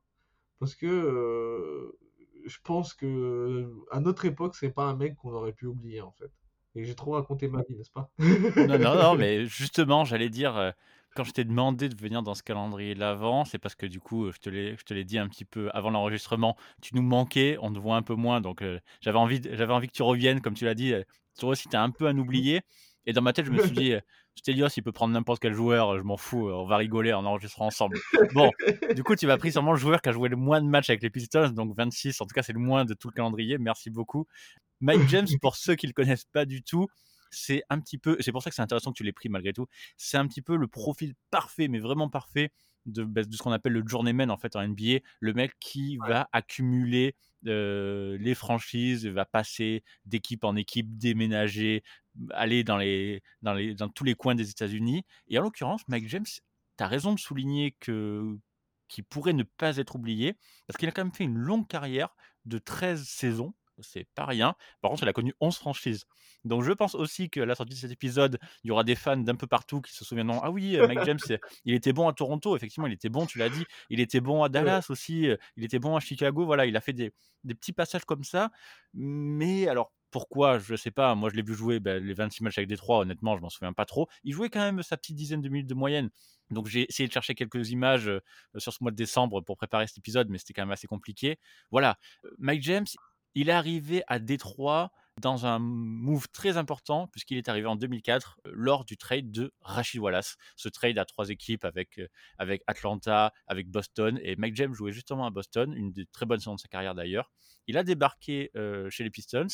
Parce 0.59 0.75
que 0.75 0.86
euh, 0.88 1.98
je 2.45 2.57
pense 2.63 2.94
que 2.94 3.71
à 3.92 4.00
notre 4.00 4.25
époque, 4.25 4.56
c'est 4.56 4.71
pas 4.71 4.86
un 4.86 4.95
mec 4.95 5.15
qu'on 5.15 5.33
aurait 5.33 5.54
pu 5.54 5.65
oublier 5.65 6.01
en 6.01 6.12
fait. 6.12 6.31
Et 6.75 6.83
j'ai 6.83 6.95
trop 6.95 7.12
raconté 7.12 7.48
ma 7.48 7.62
vie, 7.63 7.75
n'est-ce 7.75 7.92
pas? 7.92 8.12
Non, 8.19 8.77
non, 8.77 8.95
non, 8.95 9.15
mais 9.18 9.45
justement, 9.45 10.06
j'allais 10.06 10.30
dire, 10.30 10.56
heu, 10.57 10.71
quand 11.15 11.24
je 11.24 11.31
t'ai 11.31 11.44
demandé 11.44 11.89
de 11.89 11.95
venir 12.00 12.21
dans 12.21 12.36
ce 12.36 12.44
calendrier 12.44 12.94
de 12.94 13.00
l'avent, 13.00 13.45
c'est 13.45 13.57
parce 13.57 13.75
que 13.75 13.86
du 13.86 14.00
coup, 14.00 14.31
je 14.31 14.38
te 14.38 14.50
l'ai 14.50 14.75
je 14.77 14.83
te 14.83 14.94
l'ai 14.94 15.04
dit 15.04 15.18
un 15.18 15.27
petit 15.27 15.45
peu 15.45 15.69
avant 15.74 15.89
l'enregistrement, 15.89 16.56
tu 16.81 16.95
nous 16.95 17.01
manquais, 17.01 17.57
on 17.62 17.74
te 17.74 17.80
voit 17.80 17.95
un 17.95 18.03
peu 18.03 18.15
moins 18.15 18.42
donc 18.42 18.63
j'avais 19.01 19.18
envie 19.18 19.39
de 19.39 19.56
j'avais 19.56 19.74
envie 19.74 19.88
que 19.88 19.94
tu 19.94 20.03
reviennes 20.03 20.42
comme 20.42 20.53
tu 20.53 20.65
l'as 20.65 20.75
dit, 20.75 20.94
toi 21.39 21.50
aussi 21.50 21.68
tu 21.69 21.75
es 21.75 21.80
un 21.80 21.89
peu 21.89 22.07
un 22.07 22.18
oublié 22.19 22.62
et 23.07 23.13
dans 23.13 23.21
ma 23.21 23.33
tête, 23.33 23.45
je 23.45 23.51
me 23.51 23.57
suis 23.57 23.71
dit, 23.71 23.94
«Stelios, 24.38 24.69
il 24.78 24.84
peut 24.84 24.92
prendre 24.92 25.13
n'importe 25.13 25.42
quel 25.42 25.54
joueur, 25.54 25.98
je 25.98 26.04
m'en 26.04 26.18
fous, 26.18 26.50
on 26.50 26.66
va 26.66 26.78
rigoler 26.78 27.13
en 27.13 27.25
enregistrant 27.25 27.68
ensemble». 27.68 28.00
Bon, 28.34 28.51
du 28.95 29.04
coup, 29.04 29.16
tu 29.16 29.28
m'as 29.28 29.38
pris 29.38 29.51
sûrement 29.51 29.74
le 29.74 29.78
joueur 29.78 30.01
qui 30.01 30.10
a 30.10 30.12
joué 30.12 30.30
le 30.30 30.36
moins 30.36 30.62
de 30.62 30.68
matchs 30.68 30.89
avec 30.89 31.01
les 31.04 31.10
Pistons, 31.10 31.50
donc 31.50 31.75
26, 31.75 32.22
en 32.22 32.25
tout 32.25 32.34
cas, 32.34 32.44
c'est 32.44 32.54
le 32.54 32.60
moins 32.60 32.86
de 32.86 32.94
tout 32.94 33.07
le 33.07 33.13
calendrier, 33.13 33.57
merci 33.57 33.89
beaucoup. 33.89 34.28
Mike 34.81 35.01
James, 35.10 35.28
pour 35.42 35.56
ceux 35.56 35.75
qui 35.75 35.88
le 35.88 35.94
connaissent 35.94 36.25
pas 36.25 36.45
du 36.45 36.63
tout, 36.63 36.88
c'est 37.30 37.63
un 37.69 37.80
petit 37.80 37.98
peu, 37.98 38.18
c'est 38.19 38.31
pour 38.31 38.42
ça 38.42 38.50
que 38.50 38.56
c'est 38.56 38.62
intéressant 38.62 38.92
que 38.92 38.98
tu 38.98 39.04
l'aies 39.04 39.12
pris 39.12 39.30
malgré 39.30 39.54
tout, 39.54 39.68
c'est 39.98 40.18
un 40.18 40.28
petit 40.28 40.42
peu 40.42 40.56
le 40.56 40.68
profil 40.68 41.13
parfait, 41.30 41.68
mais 41.68 41.80
vraiment 41.80 42.10
parfait 42.10 42.51
de, 42.86 43.04
bah, 43.04 43.24
de 43.24 43.36
ce 43.36 43.42
qu'on 43.42 43.51
appelle 43.51 43.74
le 43.74 43.84
journeyman 43.86 44.31
en 44.31 44.38
fait 44.38 44.56
en 44.56 44.66
NBA, 44.66 45.00
le 45.19 45.34
mec 45.34 45.54
qui 45.60 45.98
Ouais, 46.01 46.10
va 46.10 46.30
accumuler 46.31 47.16
euh, 47.45 48.18
les 48.19 48.34
franchises, 48.34 49.06
va 49.06 49.25
passer 49.25 49.84
d'équipe 50.06 50.44
en 50.44 50.56
équipe, 50.56 50.98
déménager, 50.98 51.84
aller 52.31 52.63
dans, 52.63 52.77
les, 52.77 53.23
dans, 53.41 53.53
les, 53.53 53.73
dans 53.75 53.89
tous 53.89 54.03
les 54.03 54.15
coins 54.15 54.35
des 54.35 54.49
États-Unis. 54.49 55.05
Et 55.27 55.37
en 55.37 55.41
l'occurrence, 55.41 55.81
Mike 55.87 56.07
James, 56.09 56.25
tu 56.25 56.83
as 56.83 56.87
raison 56.87 57.13
de 57.13 57.19
souligner 57.19 57.75
que 57.79 58.37
qui 58.87 59.01
pourrait 59.03 59.33
ne 59.33 59.43
pas 59.43 59.77
être 59.77 59.95
oublié, 59.95 60.37
parce 60.65 60.77
qu'il 60.77 60.87
a 60.87 60.91
quand 60.91 61.03
même 61.03 61.13
fait 61.13 61.25
une 61.25 61.37
longue 61.37 61.67
carrière 61.67 62.15
de 62.45 62.57
13 62.57 63.03
saisons, 63.03 63.53
c'est 63.79 64.07
pas 64.15 64.25
rien. 64.25 64.55
Par 64.81 64.89
contre, 64.89 65.03
il 65.03 65.09
a 65.09 65.13
connu 65.13 65.33
11 65.39 65.55
franchises. 65.57 66.05
Donc 66.45 66.63
je 66.63 66.71
pense 66.71 66.95
aussi 66.95 67.29
qu'à 67.29 67.45
la 67.45 67.55
sortie 67.55 67.73
de 67.73 67.79
cet 67.79 67.91
épisode, 67.91 68.39
il 68.63 68.69
y 68.69 68.71
aura 68.71 68.83
des 68.83 68.95
fans 68.95 69.17
d'un 69.17 69.35
peu 69.35 69.47
partout 69.47 69.81
qui 69.81 69.93
se 69.93 70.05
souviendront 70.05 70.39
Ah 70.41 70.51
oui, 70.51 70.77
Mike 70.77 71.03
James, 71.05 71.19
il 71.65 71.73
était 71.73 71.93
bon 71.93 72.07
à 72.07 72.13
Toronto, 72.13 72.55
effectivement, 72.55 72.87
il 72.87 72.93
était 72.93 73.09
bon, 73.09 73.25
tu 73.25 73.37
l'as 73.37 73.49
dit. 73.49 73.65
Il 73.89 73.99
était 73.99 74.21
bon 74.21 74.43
à. 74.43 74.49
Dallas 74.49 74.87
aussi, 74.89 75.27
euh, 75.27 75.35
il 75.57 75.63
était 75.63 75.79
bon 75.79 75.95
à 75.95 75.99
Chicago. 75.99 76.45
Voilà, 76.45 76.65
il 76.65 76.75
a 76.77 76.81
fait 76.81 76.93
des, 76.93 77.11
des 77.43 77.53
petits 77.53 77.73
passages 77.73 78.05
comme 78.05 78.23
ça. 78.23 78.49
Mais 78.93 79.67
alors, 79.67 79.91
pourquoi 80.17 80.57
Je 80.57 80.75
sais 80.75 80.89
pas. 80.89 81.13
Moi, 81.13 81.29
je 81.29 81.35
l'ai 81.35 81.43
vu 81.43 81.53
jouer 81.53 81.79
ben, 81.79 82.03
les 82.03 82.15
26 82.15 82.41
matchs 82.41 82.57
avec 82.57 82.67
Détroit, 82.67 82.97
honnêtement, 82.97 83.37
je 83.37 83.41
m'en 83.43 83.51
souviens 83.51 83.71
pas 83.71 83.85
trop. 83.85 84.07
Il 84.23 84.33
jouait 84.33 84.49
quand 84.49 84.61
même 84.61 84.81
sa 84.81 84.97
petite 84.97 85.15
dizaine 85.15 85.43
de 85.43 85.47
minutes 85.47 85.67
de 85.67 85.75
moyenne. 85.75 86.09
Donc 86.49 86.65
j'ai 86.65 86.89
essayé 86.89 87.07
de 87.07 87.13
chercher 87.13 87.35
quelques 87.35 87.69
images 87.69 88.09
sur 88.57 88.73
ce 88.73 88.79
mois 88.81 88.89
de 88.89 88.95
décembre 88.95 89.41
pour 89.41 89.57
préparer 89.57 89.85
cet 89.85 89.99
épisode, 89.99 90.29
mais 90.29 90.39
c'était 90.39 90.53
quand 90.53 90.63
même 90.63 90.71
assez 90.71 90.87
compliqué. 90.87 91.37
Voilà, 91.69 91.99
Mike 92.39 92.63
James, 92.63 92.87
il 93.35 93.49
est 93.49 93.51
arrivé 93.53 94.01
à 94.07 94.17
Détroit 94.17 94.91
dans 95.21 95.45
un 95.45 95.59
move 95.59 96.27
très 96.29 96.57
important, 96.57 97.09
puisqu'il 97.09 97.37
est 97.37 97.47
arrivé 97.47 97.67
en 97.67 97.75
2004 97.75 98.39
euh, 98.47 98.51
lors 98.55 98.85
du 98.85 98.97
trade 98.97 99.29
de 99.29 99.53
Rachid 99.61 100.01
Wallace. 100.01 100.35
Ce 100.55 100.67
trade 100.67 100.97
à 100.97 101.05
trois 101.05 101.29
équipes 101.29 101.63
avec, 101.63 102.01
Atlanta, 102.65 103.33
avec 103.45 103.69
Boston. 103.69 104.19
Et 104.23 104.35
Mike 104.35 104.55
James 104.55 104.73
jouait 104.73 104.93
justement 104.93 105.27
à 105.27 105.29
Boston, 105.29 105.73
une 105.73 105.91
des 105.91 106.07
très 106.07 106.25
bonnes 106.25 106.39
saisons 106.39 106.55
de 106.55 106.59
sa 106.59 106.69
carrière 106.69 106.95
d'ailleurs. 106.95 107.31
Il 107.67 107.77
a 107.77 107.83
débarqué 107.83 108.49
chez 108.89 109.03
les 109.03 109.11
Pistons. 109.11 109.47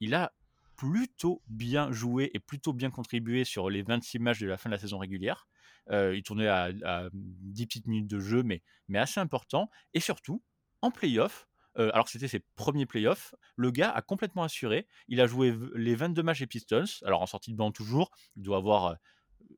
Il 0.00 0.14
a 0.14 0.32
plutôt 0.76 1.42
bien 1.48 1.90
joué 1.90 2.30
et 2.34 2.38
plutôt 2.38 2.72
bien 2.72 2.90
contribué 2.90 3.44
sur 3.44 3.68
les 3.68 3.82
26 3.82 4.20
matchs 4.20 4.38
de 4.38 4.46
la 4.46 4.56
fin 4.56 4.70
de 4.70 4.74
la 4.74 4.80
saison 4.80 4.98
régulière. 4.98 5.48
Euh, 5.90 6.16
il 6.16 6.22
tournait 6.22 6.46
à, 6.46 6.70
à 6.84 7.08
10 7.12 7.66
petites 7.66 7.86
minutes 7.86 8.06
de 8.06 8.20
jeu, 8.20 8.42
mais, 8.42 8.62
assez 8.94 9.20
important. 9.20 9.70
Et 9.94 10.00
surtout, 10.00 10.42
en 10.82 10.90
playoff, 10.90 11.48
euh, 11.78 11.90
alors 11.92 12.04
que 12.04 12.10
c'était 12.12 12.28
ses 12.28 12.40
premiers 12.56 12.86
playoffs, 12.86 13.34
le 13.56 13.70
gars 13.70 13.90
a 13.90 14.02
complètement 14.02 14.44
assuré. 14.44 14.86
Il 15.08 15.20
a 15.20 15.26
joué 15.26 15.56
les 15.74 15.94
22 15.94 16.22
matchs 16.22 16.40
des 16.40 16.46
Pistons, 16.46 16.84
alors 17.04 17.22
en 17.22 17.26
sortie 17.26 17.52
de 17.52 17.56
banc 17.56 17.72
toujours, 17.72 18.10
il 18.36 18.42
doit 18.42 18.58
avoir 18.58 18.86
euh, 18.86 18.94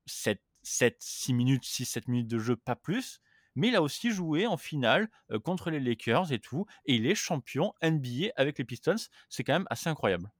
7, 0.06 0.42
7 0.62 0.96
6 1.00 1.34
minutes, 1.34 1.64
6-7 1.64 2.04
minutes 2.08 2.28
de 2.28 2.38
jeu, 2.38 2.56
pas 2.56 2.76
plus. 2.76 3.20
Mais 3.54 3.68
il 3.68 3.76
a 3.76 3.82
aussi 3.82 4.10
joué 4.10 4.46
en 4.46 4.56
finale 4.56 5.08
contre 5.44 5.70
les 5.70 5.80
Lakers 5.80 6.32
et 6.32 6.38
tout, 6.38 6.66
et 6.86 6.94
il 6.94 7.06
est 7.06 7.14
champion 7.14 7.72
NBA 7.82 8.30
avec 8.36 8.58
les 8.58 8.64
Pistons. 8.64 8.96
C'est 9.28 9.44
quand 9.44 9.52
même 9.54 9.66
assez 9.70 9.88
incroyable. 9.88 10.30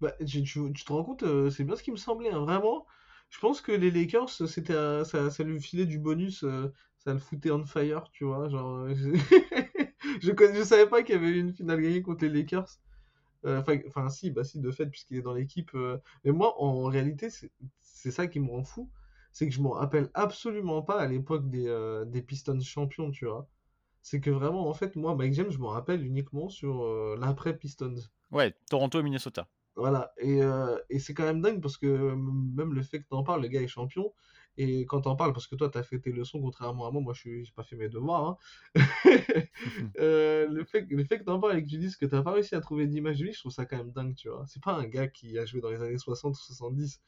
Bah, 0.00 0.12
tu, 0.26 0.42
te 0.44 0.92
rends 0.92 1.04
compte, 1.04 1.24
c'est 1.50 1.64
bien 1.64 1.76
ce 1.76 1.82
qui 1.82 1.90
me 1.92 1.96
semblait, 1.96 2.30
hein, 2.30 2.40
vraiment. 2.40 2.86
Je 3.30 3.38
pense 3.38 3.60
que 3.60 3.72
les 3.72 3.90
Lakers, 3.90 4.28
c'était 4.30 4.74
ça, 5.04 5.30
ça 5.30 5.42
lui 5.44 5.60
filait 5.60 5.86
du 5.86 5.98
bonus, 5.98 6.44
ça 6.98 7.12
le 7.12 7.18
foutait 7.18 7.50
on 7.50 7.64
fire, 7.64 8.08
tu 8.12 8.24
vois. 8.24 8.48
Je, 8.48 8.54
je, 10.22 10.30
connais- 10.32 10.58
je 10.58 10.64
savais 10.64 10.86
pas 10.88 11.02
qu'il 11.02 11.14
y 11.14 11.18
avait 11.18 11.28
eu 11.28 11.38
une 11.38 11.52
finale 11.52 11.80
gagnée 11.80 12.02
contre 12.02 12.24
les 12.24 12.30
Lakers. 12.30 12.68
Enfin, 13.44 14.08
si, 14.08 14.30
bah 14.30 14.44
si, 14.44 14.60
de 14.60 14.70
fait, 14.70 14.86
puisqu'il 14.86 15.18
est 15.18 15.22
dans 15.22 15.34
l'équipe. 15.34 15.70
Mais 16.24 16.32
moi, 16.32 16.54
en 16.62 16.84
réalité, 16.84 17.28
c'est 17.82 18.10
ça 18.10 18.26
qui 18.26 18.40
me 18.40 18.50
rend 18.50 18.64
fou. 18.64 18.90
C'est 19.34 19.46
que 19.46 19.54
je 19.54 19.60
m'en 19.60 19.72
rappelle 19.72 20.10
absolument 20.14 20.80
pas 20.80 20.98
à 20.98 21.06
l'époque 21.06 21.50
des, 21.50 21.68
euh, 21.68 22.06
des 22.06 22.22
Pistons 22.22 22.58
champions, 22.60 23.10
tu 23.10 23.26
vois. 23.26 23.46
C'est 24.00 24.20
que 24.22 24.30
vraiment, 24.30 24.68
en 24.68 24.74
fait, 24.74 24.96
moi, 24.96 25.14
Mike 25.14 25.34
James, 25.34 25.50
je 25.50 25.58
m'en 25.58 25.68
rappelle 25.68 26.06
uniquement 26.06 26.48
sur 26.48 26.84
euh, 26.84 27.18
l'après 27.20 27.58
Pistons. 27.58 27.96
Ouais, 28.30 28.54
Toronto 28.70 29.00
et 29.00 29.02
Minnesota. 29.02 29.46
Voilà, 29.76 30.12
et, 30.18 30.40
euh, 30.40 30.78
et 30.88 31.00
c'est 31.00 31.14
quand 31.14 31.24
même 31.24 31.42
dingue 31.42 31.60
parce 31.60 31.76
que 31.76 32.14
même 32.14 32.74
le 32.74 32.82
fait 32.82 33.00
que 33.00 33.08
t'en 33.08 33.24
parles, 33.24 33.42
le 33.42 33.48
gars 33.48 33.60
est 33.60 33.66
champion, 33.66 34.12
et 34.56 34.86
quand 34.86 35.00
t'en 35.00 35.16
parles, 35.16 35.32
parce 35.32 35.48
que 35.48 35.56
toi 35.56 35.68
t'as 35.68 35.82
fait 35.82 35.98
tes 35.98 36.12
leçons 36.12 36.40
contrairement 36.40 36.86
à 36.86 36.92
moi, 36.92 37.00
moi 37.00 37.12
je 37.12 37.42
j'ai 37.42 37.52
pas 37.56 37.64
fait 37.64 37.74
mes 37.74 37.88
devoirs, 37.88 38.24
hein. 38.24 38.38
Euh, 39.98 40.46
le 40.48 40.64
fait, 40.64 40.86
le 40.90 41.04
fait 41.04 41.18
que 41.18 41.24
t'en 41.24 41.40
parles 41.40 41.58
et 41.58 41.64
que 41.64 41.68
tu 41.68 41.78
dises 41.78 41.96
que 41.96 42.06
t'as 42.06 42.22
pas 42.22 42.32
réussi 42.32 42.54
à 42.54 42.60
trouver 42.60 42.86
d'image 42.86 43.18
de 43.18 43.24
lui, 43.24 43.32
je 43.32 43.40
trouve 43.40 43.52
ça 43.52 43.64
quand 43.66 43.76
même 43.76 43.92
dingue, 43.92 44.14
tu 44.14 44.28
vois. 44.28 44.44
C'est 44.46 44.62
pas 44.62 44.74
un 44.74 44.86
gars 44.86 45.08
qui 45.08 45.38
a 45.38 45.44
joué 45.44 45.60
dans 45.60 45.70
les 45.70 45.82
années 45.82 45.98
60 45.98 46.34
ou 46.34 46.40
70, 46.40 47.00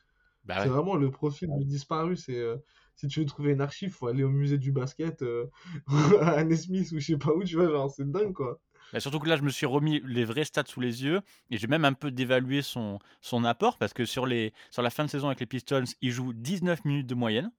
bah 0.47 0.61
c'est 0.63 0.69
ouais. 0.69 0.69
vraiment 0.69 0.97
le 0.97 1.11
profil 1.11 1.49
du 1.59 1.65
disparu, 1.65 2.17
c'est... 2.17 2.39
euh, 2.39 2.57
si 2.95 3.09
tu 3.09 3.21
veux 3.21 3.27
trouver 3.27 3.53
une 3.53 3.61
archive, 3.61 3.91
faut 3.93 4.07
aller 4.07 4.23
au 4.25 4.31
musée 4.31 4.59
du 4.59 4.73
basket, 4.73 5.23
euh, 5.23 5.47
à 6.21 6.31
Anne 6.39 6.57
Smith 6.57 6.91
ou 6.93 6.99
je 6.99 7.07
sais 7.07 7.19
pas 7.19 7.33
où, 7.33 7.45
tu 7.45 7.57
vois, 7.57 7.69
genre 7.69 7.91
c'est 7.91 8.11
dingue 8.11 8.33
quoi. 8.33 8.61
Bah, 8.93 9.01
surtout 9.01 9.19
que 9.19 9.29
là, 9.29 9.37
je 9.37 9.43
me 9.43 9.51
suis 9.51 9.67
remis 9.67 10.01
les 10.05 10.25
vrais 10.25 10.45
stats 10.45 10.65
sous 10.67 10.81
les 10.81 11.05
yeux 11.05 11.21
et 11.51 11.59
j'ai 11.59 11.67
même 11.67 11.85
un 11.85 11.93
peu 11.93 12.11
dévalué 12.11 12.63
son, 12.63 12.99
son 13.21 13.45
apport 13.45 13.79
parce 13.79 13.93
que 13.93 14.05
sur, 14.05 14.27
les, 14.27 14.53
sur 14.71 14.83
la 14.83 14.91
fin 14.91 15.05
de 15.05 15.11
saison 15.11 15.27
avec 15.27 15.41
les 15.41 15.47
Pistons, 15.47 15.85
il 16.01 16.11
joue 16.13 16.33
19 16.33 16.85
minutes 16.85 17.07
de 17.07 17.15
moyenne. 17.15 17.51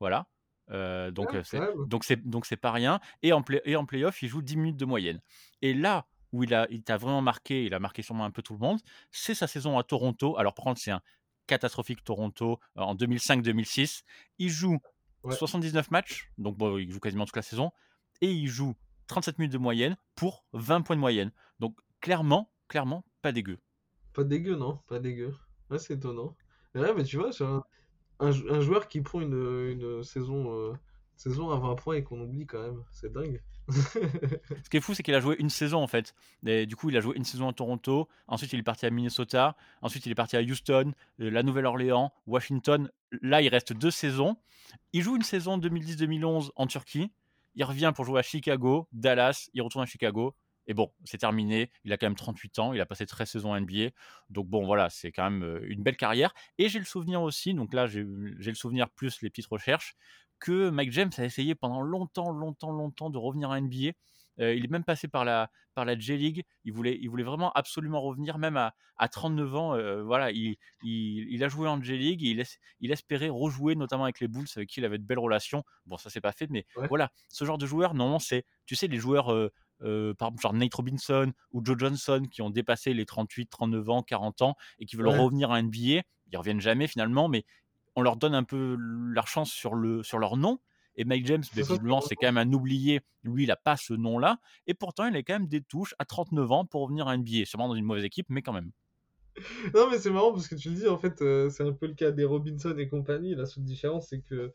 Voilà. 0.00 0.26
Euh, 0.70 1.10
donc, 1.10 1.32
Ouais, 1.32 1.36
euh, 1.36 1.42
quand 1.42 1.44
c'est, 1.44 1.88
donc, 1.88 2.04
c'est, 2.04 2.28
donc 2.28 2.46
c'est 2.46 2.56
pas 2.56 2.72
rien. 2.72 3.00
Et 3.22 3.32
en, 3.32 3.42
play, 3.42 3.62
et 3.64 3.76
en 3.76 3.86
playoff, 3.86 4.22
il 4.22 4.28
joue 4.28 4.42
10 4.42 4.56
minutes 4.56 4.76
de 4.76 4.84
moyenne. 4.84 5.20
Et 5.62 5.72
là 5.74 6.06
où 6.32 6.44
il, 6.44 6.54
a, 6.54 6.66
il 6.70 6.82
t'a 6.82 6.96
vraiment 6.96 7.22
marqué, 7.22 7.64
il 7.64 7.74
a 7.74 7.78
marqué 7.78 8.02
sûrement 8.02 8.24
un 8.24 8.30
peu 8.30 8.42
tout 8.42 8.54
le 8.54 8.58
monde, 8.58 8.80
c'est 9.10 9.34
sa 9.34 9.46
saison 9.46 9.78
à 9.78 9.84
Toronto. 9.84 10.36
Alors, 10.38 10.54
par 10.54 10.64
contre, 10.64 10.80
c'est 10.80 10.90
un 10.90 11.02
catastrophique 11.46 12.04
Toronto 12.04 12.58
euh, 12.76 12.80
en 12.82 12.94
2005-2006. 12.94 14.02
Il 14.38 14.48
joue 14.50 14.78
Ouais. 15.24 15.36
79 15.36 15.92
matchs, 15.92 16.32
donc 16.36 16.56
bon, 16.56 16.78
il 16.78 16.90
joue 16.90 16.98
quasiment 16.98 17.24
toute 17.26 17.36
la 17.36 17.42
saison, 17.42 17.70
et 18.22 18.32
il 18.32 18.48
joue 18.48 18.74
37 19.06 19.38
minutes 19.38 19.52
de 19.52 19.58
moyenne 19.58 19.96
pour 20.16 20.44
20 20.52 20.82
points 20.82 20.96
de 20.96 21.00
moyenne. 21.00 21.30
Donc 21.60 21.78
clairement, 22.00 22.50
clairement, 22.66 23.04
pas 23.22 23.30
dégueu. 23.30 23.58
Pas 24.14 24.24
dégueu, 24.24 24.56
non? 24.56 24.80
Pas 24.88 24.98
dégueu. 24.98 25.32
Ouais, 25.70 25.78
c'est 25.78 25.94
étonnant. 25.94 26.34
Mais 26.74 26.80
ouais, 26.80 26.92
mais 26.94 27.04
tu 27.04 27.18
vois, 27.18 27.32
c'est 27.32 27.44
un, 27.44 27.62
un 28.18 28.32
jou- 28.32 28.48
un 28.50 28.60
joueur 28.60 28.88
qui 28.88 29.00
prend 29.00 29.20
une, 29.20 29.68
une 29.70 30.02
saison, 30.02 30.52
euh, 30.56 30.72
saison 31.14 31.50
à 31.50 31.56
20 31.60 31.76
points 31.76 31.94
et 31.94 32.02
qu'on 32.02 32.20
oublie 32.20 32.44
quand 32.46 32.60
même. 32.60 32.82
C'est 32.90 33.12
dingue. 33.12 33.40
Ce 33.68 34.68
qui 34.70 34.76
est 34.76 34.80
fou, 34.80 34.94
c'est 34.94 35.02
qu'il 35.02 35.14
a 35.14 35.20
joué 35.20 35.36
une 35.38 35.50
saison 35.50 35.82
en 35.82 35.86
fait. 35.86 36.14
Du 36.42 36.76
coup, 36.76 36.90
il 36.90 36.96
a 36.96 37.00
joué 37.00 37.16
une 37.16 37.24
saison 37.24 37.48
à 37.48 37.52
Toronto. 37.52 38.08
Ensuite, 38.26 38.52
il 38.52 38.58
est 38.58 38.64
parti 38.64 38.86
à 38.86 38.90
Minnesota. 38.90 39.56
Ensuite, 39.82 40.06
il 40.06 40.12
est 40.12 40.16
parti 40.16 40.36
à 40.36 40.40
Houston, 40.40 40.92
euh, 41.20 41.30
la 41.30 41.42
Nouvelle-Orléans, 41.42 42.12
Washington. 42.26 42.90
Là, 43.22 43.42
il 43.42 43.48
reste 43.48 43.72
deux 43.72 43.90
saisons. 43.90 44.36
Il 44.92 45.02
joue 45.02 45.16
une 45.16 45.22
saison 45.22 45.58
2010-2011 45.58 46.50
en 46.56 46.66
Turquie. 46.66 47.10
Il 47.54 47.64
revient 47.64 47.92
pour 47.94 48.04
jouer 48.04 48.20
à 48.20 48.22
Chicago, 48.22 48.88
Dallas. 48.92 49.50
Il 49.54 49.62
retourne 49.62 49.84
à 49.84 49.86
Chicago. 49.86 50.34
et 50.66 50.74
bon, 50.74 50.92
c'est 51.04 51.18
terminé. 51.18 51.70
Il 51.84 51.92
a 51.92 51.98
quand 51.98 52.06
même 52.06 52.16
38 52.16 52.58
ans, 52.58 52.72
il 52.72 52.80
a 52.80 52.86
passé 52.86 53.04
13 53.04 53.28
saisons 53.28 53.58
NBA. 53.58 53.90
Donc 54.30 54.48
bon, 54.48 54.64
voilà, 54.64 54.88
c'est 54.90 55.12
quand 55.12 55.24
même 55.30 55.42
euh, 55.42 55.60
une 55.68 55.82
belle 55.82 55.96
carrière. 55.96 56.32
Et 56.58 56.68
j'ai 56.68 56.78
le 56.78 56.84
souvenir 56.84 57.22
aussi, 57.22 57.52
donc 57.52 57.74
là, 57.74 57.86
j'ai 57.86 58.02
le 58.04 58.54
souvenir 58.54 58.88
plus 58.90 59.20
les 59.22 59.30
petites 59.30 59.46
recherches, 59.46 59.96
que 60.42 60.70
Mike 60.70 60.92
James 60.92 61.10
a 61.18 61.24
essayé 61.24 61.54
pendant 61.54 61.80
longtemps, 61.82 62.30
longtemps, 62.30 62.72
longtemps 62.72 63.10
de 63.10 63.18
revenir 63.18 63.50
à 63.50 63.58
NBA. 63.58 63.92
Euh, 64.40 64.54
il 64.54 64.64
est 64.64 64.68
même 64.68 64.84
passé 64.84 65.08
par 65.08 65.24
la, 65.26 65.50
par 65.74 65.84
la 65.84 65.98
J-League. 65.98 66.44
Il 66.64 66.72
voulait, 66.72 66.98
il 67.00 67.08
voulait 67.10 67.22
vraiment 67.24 67.52
absolument 67.52 68.00
revenir, 68.00 68.38
même 68.38 68.56
à, 68.56 68.74
à 68.96 69.08
39 69.08 69.54
ans. 69.54 69.74
euh, 69.74 70.02
voilà, 70.02 70.30
il, 70.32 70.56
il, 70.82 71.28
il 71.30 71.44
a 71.44 71.48
joué 71.48 71.68
en 71.68 71.82
J-League 71.82 72.22
il, 72.22 72.40
es- 72.40 72.58
il 72.80 72.90
espérait 72.92 73.28
rejouer, 73.28 73.74
notamment 73.74 74.04
avec 74.04 74.20
les 74.20 74.28
Bulls, 74.28 74.46
avec 74.56 74.68
qui 74.70 74.80
il 74.80 74.84
avait 74.86 74.98
de 74.98 75.04
belles 75.04 75.18
relations. 75.18 75.64
Bon, 75.86 75.98
ça 75.98 76.08
s'est 76.10 76.20
pas 76.22 76.32
fait, 76.32 76.48
mais 76.50 76.64
Ouais, 76.74 76.88
voilà, 76.88 77.10
ce 77.28 77.44
genre 77.44 77.58
de 77.58 77.66
joueur, 77.66 77.94
normalement, 77.94 78.18
c'est, 78.18 78.44
tu 78.66 78.74
sais, 78.74 78.86
les 78.88 78.98
joueurs, 78.98 79.32
euh, 79.32 79.50
euh, 79.82 80.14
par 80.14 80.28
exemple, 80.28 80.42
genre 80.42 80.52
Nate 80.54 80.74
Robinson 80.74 81.32
ou 81.50 81.62
Joe 81.64 81.76
Johnson, 81.78 82.22
qui 82.30 82.42
ont 82.42 82.50
dépassé 82.50 82.94
les 82.94 83.06
38, 83.06 83.46
39 83.46 83.88
ans, 83.90 84.02
40 84.02 84.42
ans 84.42 84.54
et 84.78 84.86
qui 84.86 84.96
veulent 84.96 85.06
ouais, 85.06 85.22
revenir 85.22 85.50
à 85.50 85.60
NBA. 85.60 86.02
Ils 86.32 86.36
reviennent 86.38 86.60
jamais 86.60 86.86
finalement, 86.86 87.28
mais 87.28 87.44
on 87.96 88.02
leur 88.02 88.16
donne 88.16 88.34
un 88.34 88.44
peu 88.44 88.76
leur 88.78 89.26
chance 89.28 89.50
sur, 89.50 89.74
le, 89.74 90.02
sur 90.02 90.18
leur 90.18 90.36
nom. 90.36 90.60
Et 90.96 91.04
Mike 91.04 91.26
James, 91.26 91.42
ben, 91.54 91.64
visiblement, 91.64 92.00
c'est 92.00 92.16
quand 92.16 92.30
même 92.30 92.36
un 92.36 92.52
oublié. 92.52 93.00
Lui, 93.22 93.44
il 93.44 93.46
n'a 93.46 93.56
pas 93.56 93.76
ce 93.76 93.94
nom-là. 93.94 94.38
Et 94.66 94.74
pourtant, 94.74 95.06
il 95.06 95.16
a 95.16 95.22
quand 95.22 95.34
même 95.34 95.48
des 95.48 95.62
touches 95.62 95.94
à 95.98 96.04
39 96.04 96.52
ans 96.52 96.64
pour 96.66 96.82
revenir 96.82 97.08
à 97.08 97.16
NBA. 97.16 97.44
Sûrement 97.46 97.68
dans 97.68 97.74
une 97.74 97.84
mauvaise 97.84 98.04
équipe, 98.04 98.26
mais 98.28 98.42
quand 98.42 98.52
même. 98.52 98.70
Non, 99.74 99.88
mais 99.90 99.98
c'est 99.98 100.10
marrant 100.10 100.32
parce 100.32 100.46
que 100.46 100.54
tu 100.54 100.68
le 100.68 100.74
dis, 100.74 100.88
en 100.88 100.98
fait, 100.98 101.22
euh, 101.22 101.48
c'est 101.48 101.62
un 101.62 101.72
peu 101.72 101.86
le 101.86 101.94
cas 101.94 102.10
des 102.10 102.24
Robinson 102.24 102.76
et 102.76 102.88
compagnie. 102.88 103.34
La 103.34 103.46
seule 103.46 103.64
différence, 103.64 104.08
c'est 104.08 104.20
que 104.20 104.52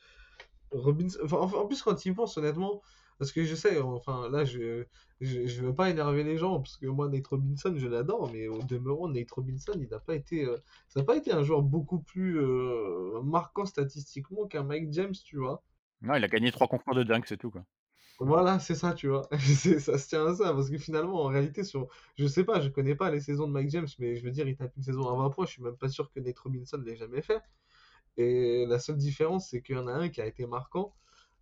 Robinson. 0.70 1.20
Enfin, 1.24 1.38
en 1.38 1.52
en 1.52 1.66
plus, 1.66 1.82
quand 1.82 2.06
il 2.06 2.14
pense, 2.14 2.38
honnêtement, 2.38 2.84
parce 3.18 3.32
que 3.32 3.44
je 3.44 3.56
sais, 3.56 3.80
enfin, 3.82 4.30
là, 4.30 4.46
je, 4.46 4.86
je, 5.22 5.48
je 5.48 5.62
veux 5.66 5.74
pas 5.76 5.90
énerver 5.90 6.24
les 6.24 6.38
gens, 6.38 6.60
parce 6.62 6.78
que 6.78 6.86
moi, 6.88 7.10
Nate 7.10 7.28
Robinson, 7.28 7.74
je 7.78 7.88
l'adore, 7.88 8.32
mais 8.32 8.48
au 8.48 8.62
demeurant, 8.64 9.10
Nate 9.10 9.32
Robinson, 9.32 9.74
il 9.76 9.88
n'a 9.90 10.00
pas 10.00 10.16
été. 10.16 10.46
euh, 10.46 10.58
ça 10.90 11.00
n'a 11.02 11.06
pas 11.06 11.18
été 11.18 11.32
un 11.32 11.44
joueur 11.44 11.62
beaucoup 11.64 12.00
plus 12.00 12.40
euh, 12.40 13.22
marquant 13.24 13.66
statistiquement 13.66 14.48
qu'un 14.48 14.64
Mike 14.64 14.92
James, 14.94 15.16
tu 15.26 15.38
vois. 15.38 15.64
Non, 16.02 16.16
il 16.16 16.24
a 16.24 16.28
gagné 16.28 16.52
trois 16.52 16.68
concours 16.68 16.96
de 16.96 17.04
dunk, 17.04 17.26
c'est 17.28 17.38
tout. 17.38 17.52
Quoi. 17.52 17.64
Voilà, 18.20 18.60
c'est 18.60 18.74
ça, 18.76 18.94
tu 18.94 19.08
vois. 19.10 19.28
Ça 19.80 19.98
se 20.00 20.08
tient 20.08 20.26
à 20.26 20.34
ça, 20.36 20.52
parce 20.54 20.70
que 20.72 20.78
finalement, 20.78 21.24
en 21.24 21.28
réalité, 21.28 21.64
sur, 21.64 21.88
je 22.18 22.26
sais 22.28 22.44
pas, 22.44 22.62
je 22.62 22.70
connais 22.70 22.96
pas 22.96 23.12
les 23.12 23.20
saisons 23.22 23.48
de 23.48 23.54
Mike 23.54 23.70
James, 23.70 23.88
mais 24.00 24.16
je 24.16 24.24
veux 24.24 24.32
dire, 24.32 24.48
il 24.48 24.56
tape 24.58 24.76
une 24.76 24.82
saison 24.84 25.08
à 25.10 25.16
20 25.16 25.30
points, 25.30 25.46
je 25.46 25.52
suis 25.52 25.62
même 25.62 25.78
pas 25.78 25.88
sûr 25.90 26.10
que 26.12 26.20
Nate 26.20 26.40
Robinson 26.40 26.78
l'ait 26.84 26.96
jamais 26.96 27.22
fait. 27.22 27.42
Et 28.18 28.66
la 28.68 28.80
seule 28.80 28.98
différence, 28.98 29.50
c'est 29.50 29.62
qu'il 29.62 29.76
y 29.76 29.80
en 29.80 29.88
a 29.88 29.94
un 29.94 30.10
qui 30.10 30.22
a 30.22 30.26
été 30.28 30.48
marquant, 30.48 30.96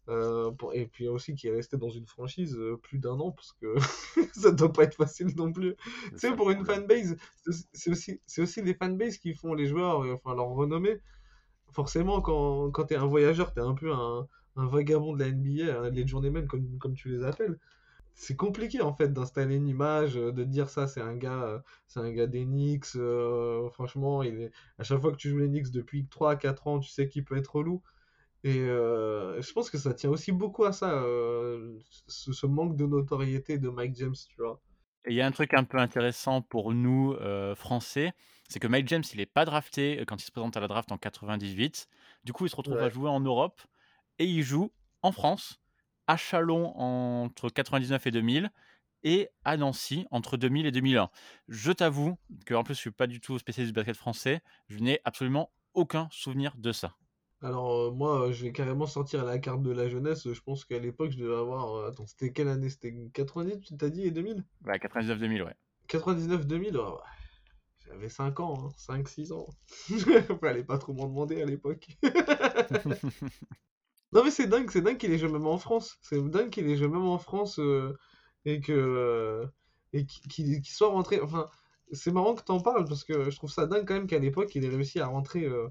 euh, 0.09 0.51
pour- 0.51 0.73
et 0.73 0.85
puis 0.87 1.07
aussi 1.07 1.35
qui 1.35 1.47
est 1.47 1.51
resté 1.55 1.77
dans 1.77 1.89
une 1.89 2.05
franchise 2.07 2.55
euh, 2.57 2.77
plus 2.77 2.99
d'un 2.99 3.19
an, 3.19 3.31
parce 3.31 3.53
que 3.53 3.75
ça 4.33 4.51
doit 4.51 4.71
pas 4.73 4.83
être 4.83 4.95
facile 4.95 5.27
non 5.35 5.51
plus. 5.51 5.75
Tu 5.75 6.11
C'est 6.15 6.29
sais, 6.29 6.35
pour 6.35 6.51
une 6.51 6.65
fanbase, 6.65 7.15
c'est 7.73 7.91
aussi, 7.91 8.21
c'est 8.25 8.41
aussi, 8.41 8.61
les 8.61 8.73
fanbases 8.75 9.17
qui 9.17 9.33
font 9.33 9.53
les 9.53 9.67
joueurs, 9.67 10.03
euh, 10.03 10.13
enfin 10.13 10.35
leur 10.35 10.47
renommée. 10.49 10.99
Forcément, 11.71 12.21
quand, 12.21 12.71
quand 12.71 12.85
t'es 12.85 12.95
un 12.95 13.05
voyageur, 13.05 13.53
t'es 13.53 13.59
un 13.61 13.73
peu 13.73 13.91
un, 13.93 14.27
un 14.55 14.67
vagabond 14.67 15.13
de 15.13 15.19
la 15.19 15.27
NBA, 15.29 15.81
un 15.81 15.89
lead 15.89 16.07
journeyman, 16.07 16.47
comme, 16.47 16.77
comme 16.79 16.93
tu 16.95 17.09
les 17.09 17.23
appelles 17.23 17.59
c'est 18.15 18.35
compliqué 18.35 18.81
en 18.81 18.93
fait 18.93 19.13
d'installer 19.13 19.55
une 19.57 19.67
image, 19.67 20.15
de 20.15 20.43
dire 20.43 20.69
ça 20.69 20.87
c'est 20.87 21.01
un 21.01 21.15
gars, 21.15 21.63
c'est 21.87 21.99
un 21.99 22.11
gars 22.11 22.27
des 22.27 22.45
Knicks. 22.45 22.95
euh, 22.95 23.69
franchement, 23.71 24.23
il 24.23 24.39
est... 24.41 24.51
à 24.79 24.83
chaque 24.83 25.01
fois 25.01 25.11
que 25.11 25.17
tu 25.17 25.29
joues 25.29 25.39
les 25.39 25.47
Knicks 25.49 25.71
depuis 25.71 26.07
3 26.07 26.31
à 26.33 26.35
4 26.37 26.67
ans, 26.67 26.79
tu 26.79 26.89
sais 26.89 27.07
qu'il 27.09 27.25
peut 27.25 27.37
être 27.37 27.55
relou. 27.57 27.81
Et 28.45 28.59
euh, 28.59 29.41
je 29.41 29.51
pense 29.53 29.71
que 29.71 29.79
ça 29.79 29.95
tient 29.95 30.11
aussi 30.11 30.31
beaucoup 30.31 30.65
à 30.65 30.71
ça, 30.71 31.01
euh, 31.01 31.79
ce, 32.07 32.31
ce 32.31 32.45
manque 32.45 32.75
de 32.75 32.85
notoriété 32.85 33.57
de 33.57 33.69
Mike 33.69 33.95
James, 33.95 34.13
tu 34.29 34.35
vois. 34.37 34.61
Et 35.05 35.13
il 35.13 35.15
y 35.15 35.21
a 35.21 35.25
un 35.25 35.31
truc 35.31 35.55
un 35.55 35.63
peu 35.63 35.79
intéressant 35.79 36.43
pour 36.43 36.71
nous, 36.71 37.13
euh, 37.13 37.55
Français, 37.55 38.13
c'est 38.47 38.59
que 38.59 38.67
Mike 38.67 38.87
James, 38.87 39.01
il 39.11 39.17
n'est 39.17 39.25
pas 39.25 39.45
drafté 39.45 40.03
quand 40.07 40.21
il 40.21 40.25
se 40.25 40.31
présente 40.31 40.55
à 40.57 40.59
la 40.59 40.67
draft 40.67 40.91
en 40.91 40.99
98. 40.99 41.87
Du 42.23 42.33
coup, 42.33 42.45
il 42.45 42.49
se 42.49 42.55
retrouve 42.55 42.77
à 42.77 42.87
jouer 42.89 43.09
en 43.09 43.19
Europe 43.19 43.61
et 44.19 44.25
il 44.25 44.43
joue 44.43 44.71
en 45.01 45.11
France, 45.11 45.59
à 46.05 46.15
Chalon 46.15 46.67
entre 46.77 47.49
99 47.49 48.05
et 48.05 48.11
2000 48.11 48.51
et 49.01 49.29
à 49.43 49.57
Nancy 49.57 50.05
entre 50.11 50.37
2000 50.37 50.67
et 50.67 50.71
2001. 50.71 51.09
Je 51.47 51.71
t'avoue 51.71 52.15
que, 52.45 52.53
en 52.53 52.63
plus, 52.63 52.75
je 52.75 52.79
suis 52.79 52.91
pas 52.91 53.07
du 53.07 53.19
tout 53.19 53.39
spécialiste 53.39 53.73
du 53.73 53.75
basket 53.75 53.97
français, 53.97 54.41
je 54.69 54.77
n'ai 54.77 54.99
absolument 55.03 55.51
aucun 55.73 56.07
souvenir 56.11 56.53
de 56.57 56.71
ça. 56.71 56.95
Alors 57.45 57.89
euh, 57.89 57.91
moi, 57.91 58.27
euh, 58.27 58.31
je 58.31 58.43
vais 58.43 58.51
carrément 58.51 58.87
sortir 58.87 59.23
la 59.23 59.37
carte 59.37 59.61
de 59.61 59.71
la 59.71 59.87
jeunesse. 59.87 60.33
Je 60.33 60.41
pense 60.41 60.65
qu'à 60.65 60.79
l'époque, 60.79 61.11
je 61.11 61.17
devais 61.19 61.35
avoir... 61.35 61.75
euh, 61.75 61.89
Attends, 61.89 62.07
c'était 62.07 62.31
quelle 62.33 62.47
année? 62.47 62.69
C'était 62.71 62.91
90, 63.13 63.59
tu 63.61 63.77
t'as 63.77 63.89
dit, 63.89 64.01
et 64.01 64.09
2000? 64.09 64.43
Ouais, 64.65 64.79
99-2000, 64.79 65.43
ouais. 65.43 65.53
99-2000, 65.87 66.75
ouais, 66.75 66.81
ouais. 66.81 66.89
J'avais 67.87 68.09
5 68.09 68.39
ans, 68.39 68.55
hein, 68.65 68.69
5-6 68.75 69.31
ans. 69.31 69.45
Fallait 70.41 70.63
pas 70.63 70.79
trop 70.79 70.93
m'en 70.93 71.07
demander 71.07 71.39
à 71.39 71.45
l'époque. 71.45 71.87
Non 74.11 74.23
mais 74.23 74.31
c'est 74.31 74.47
dingue, 74.47 74.71
c'est 74.71 74.81
dingue 74.81 74.97
qu'il 74.97 75.11
ait 75.11 75.17
joué 75.17 75.29
même 75.29 75.45
en 75.45 75.57
France. 75.57 75.97
C'est 76.01 76.21
dingue 76.29 76.49
qu'il 76.49 76.69
ait 76.69 76.77
joué 76.77 76.87
même 76.87 77.05
en 77.05 77.17
France 77.17 77.59
euh, 77.59 77.97
et 78.45 78.61
que 78.61 78.71
euh, 78.71 79.45
et 79.91 80.05
qu'il 80.05 80.65
soit 80.65 80.87
rentré. 80.87 81.19
Enfin, 81.19 81.49
c'est 81.91 82.11
marrant 82.13 82.33
que 82.33 82.41
t'en 82.41 82.61
parles 82.61 82.85
parce 82.85 83.03
que 83.03 83.29
je 83.29 83.35
trouve 83.35 83.51
ça 83.51 83.65
dingue 83.67 83.85
quand 83.85 83.95
même 83.95 84.07
qu'à 84.07 84.19
l'époque 84.19 84.55
il 84.55 84.63
ait 84.63 84.69
réussi 84.69 85.01
à 85.01 85.07
rentrer 85.07 85.43
euh, 85.43 85.67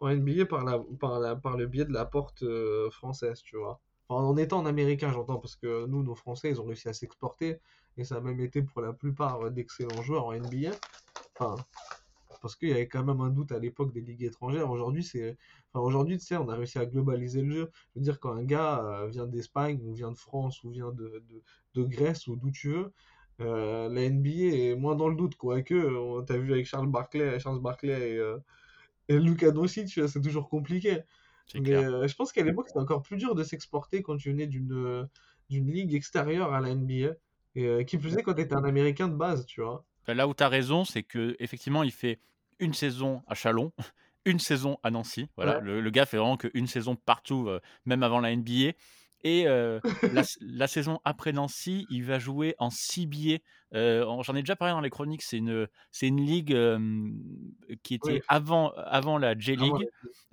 en 0.00 0.14
NBA 0.14 0.46
par 0.46 0.64
la 0.64 0.78
par 1.00 1.20
la 1.20 1.36
par 1.36 1.56
le 1.56 1.66
biais 1.66 1.84
de 1.84 1.92
la 1.92 2.04
porte 2.04 2.42
euh, 2.42 2.90
française, 2.90 3.40
tu 3.42 3.56
vois. 3.56 3.80
En 4.08 4.36
étant 4.36 4.58
en 4.60 4.66
américain, 4.66 5.10
j'entends 5.12 5.38
parce 5.38 5.56
que 5.56 5.86
nous, 5.86 6.02
nos 6.02 6.14
Français, 6.14 6.50
ils 6.50 6.60
ont 6.60 6.64
réussi 6.64 6.88
à 6.88 6.92
s'exporter 6.92 7.60
et 7.96 8.04
ça 8.04 8.16
a 8.16 8.20
même 8.20 8.40
été 8.40 8.62
pour 8.62 8.80
la 8.80 8.92
plupart 8.92 9.50
d'excellents 9.50 10.02
joueurs 10.02 10.26
en 10.26 10.32
NBA. 10.34 10.70
Enfin, 11.34 11.56
parce 12.40 12.54
qu'il 12.54 12.68
y 12.68 12.72
avait 12.72 12.86
quand 12.86 13.02
même 13.02 13.20
un 13.20 13.30
doute 13.30 13.50
à 13.52 13.58
l'époque 13.58 13.92
des 13.92 14.00
ligues 14.00 14.22
étrangères. 14.22 14.70
Aujourd'hui, 14.70 15.04
aujourd'hui, 15.74 16.18
tu 16.18 16.24
sais, 16.24 16.36
on 16.36 16.48
a 16.48 16.54
réussi 16.54 16.78
à 16.78 16.86
globaliser 16.86 17.42
le 17.42 17.50
jeu. 17.50 17.70
Je 17.94 17.98
veux 17.98 18.04
dire, 18.04 18.20
quand 18.20 18.32
un 18.32 18.44
gars 18.44 18.84
euh, 18.84 19.06
vient 19.08 19.26
d'Espagne, 19.26 19.80
ou 19.82 19.92
vient 19.92 20.12
de 20.12 20.16
France, 20.16 20.62
ou 20.62 20.70
vient 20.70 20.92
de, 20.92 21.22
de, 21.74 21.82
Grèce, 21.82 22.26
ou 22.28 22.36
d'où 22.36 22.50
tu 22.50 22.70
veux, 22.70 22.92
euh, 23.40 23.88
la 23.88 24.08
NBA 24.08 24.54
est 24.54 24.74
moins 24.76 24.94
dans 24.94 25.08
le 25.08 25.16
doute, 25.16 25.36
quoique, 25.36 25.74
on 25.74 26.22
t'a 26.22 26.38
vu 26.38 26.52
avec 26.52 26.66
Charles 26.66 26.88
Barkley, 26.88 27.38
Charles 27.40 27.60
Barkley 27.60 28.12
et, 28.12 28.20
et 29.08 29.18
Luka 29.18 29.50
Doncic, 29.50 29.88
tu 29.88 30.00
vois, 30.00 30.08
c'est 30.08 30.20
toujours 30.20 30.48
compliqué. 30.48 31.00
Mais 31.54 31.74
euh, 31.74 32.08
je 32.08 32.14
pense 32.16 32.32
qu'à 32.32 32.42
l'époque, 32.42 32.66
c'était 32.68 32.80
encore 32.80 33.02
plus 33.02 33.16
dur 33.16 33.34
de 33.34 33.44
s'exporter 33.44 34.02
quand 34.02 34.16
tu 34.16 34.30
venais 34.30 34.46
d'une 34.48 34.72
euh, 34.72 35.04
d'une 35.48 35.70
ligue 35.70 35.94
extérieure 35.94 36.52
à 36.52 36.60
la 36.60 36.74
NBA. 36.74 37.14
Et 37.54 37.66
euh, 37.66 37.84
qui 37.84 37.98
plus 37.98 38.16
est, 38.16 38.22
quand 38.22 38.34
tu 38.34 38.42
étais 38.42 38.54
un 38.54 38.64
Américain 38.64 39.08
de 39.08 39.14
base, 39.14 39.46
tu 39.46 39.62
vois. 39.62 39.84
Bah, 40.06 40.14
Là 40.14 40.26
où 40.28 40.34
tu 40.34 40.42
as 40.42 40.48
raison, 40.48 40.84
c'est 40.84 41.02
que 41.02 41.36
effectivement, 41.38 41.82
il 41.82 41.92
fait 41.92 42.18
une 42.58 42.74
saison 42.74 43.22
à 43.28 43.34
Chalon, 43.34 43.72
une 44.24 44.40
saison 44.40 44.78
à 44.82 44.90
Nancy. 44.90 45.28
Voilà, 45.36 45.58
Ouais, 45.58 45.64
le, 45.64 45.80
le 45.80 45.90
gars 45.90 46.04
fait 46.04 46.16
vraiment 46.16 46.36
qu'une 46.36 46.66
saison 46.66 46.96
partout, 46.96 47.48
euh, 47.48 47.60
même 47.86 48.02
avant 48.02 48.20
la 48.20 48.34
NBA. 48.34 48.72
Et 49.24 49.46
euh, 49.46 49.80
la, 50.40 50.66
saison 50.66 51.00
après 51.04 51.32
Nancy, 51.32 51.86
il 51.90 52.04
va 52.04 52.18
jouer 52.18 52.54
en 52.58 52.70
CBA. 52.70 53.38
Euh, 53.74 54.04
en- 54.04 54.22
J'en 54.22 54.34
ai 54.36 54.40
déjà 54.42 54.56
parlé 54.56 54.72
dans 54.72 54.80
les 54.80 54.90
chroniques. 54.90 55.22
C'est 55.22 55.38
une, 55.38 55.66
c'est 55.90 56.06
une 56.06 56.24
ligue 56.24 56.52
euh, 56.52 56.78
qui 57.82 57.98
oui, 58.04 58.14
était 58.16 58.22
avant, 58.28 58.70
avant 58.76 59.18
la 59.18 59.34
la- 59.34 59.78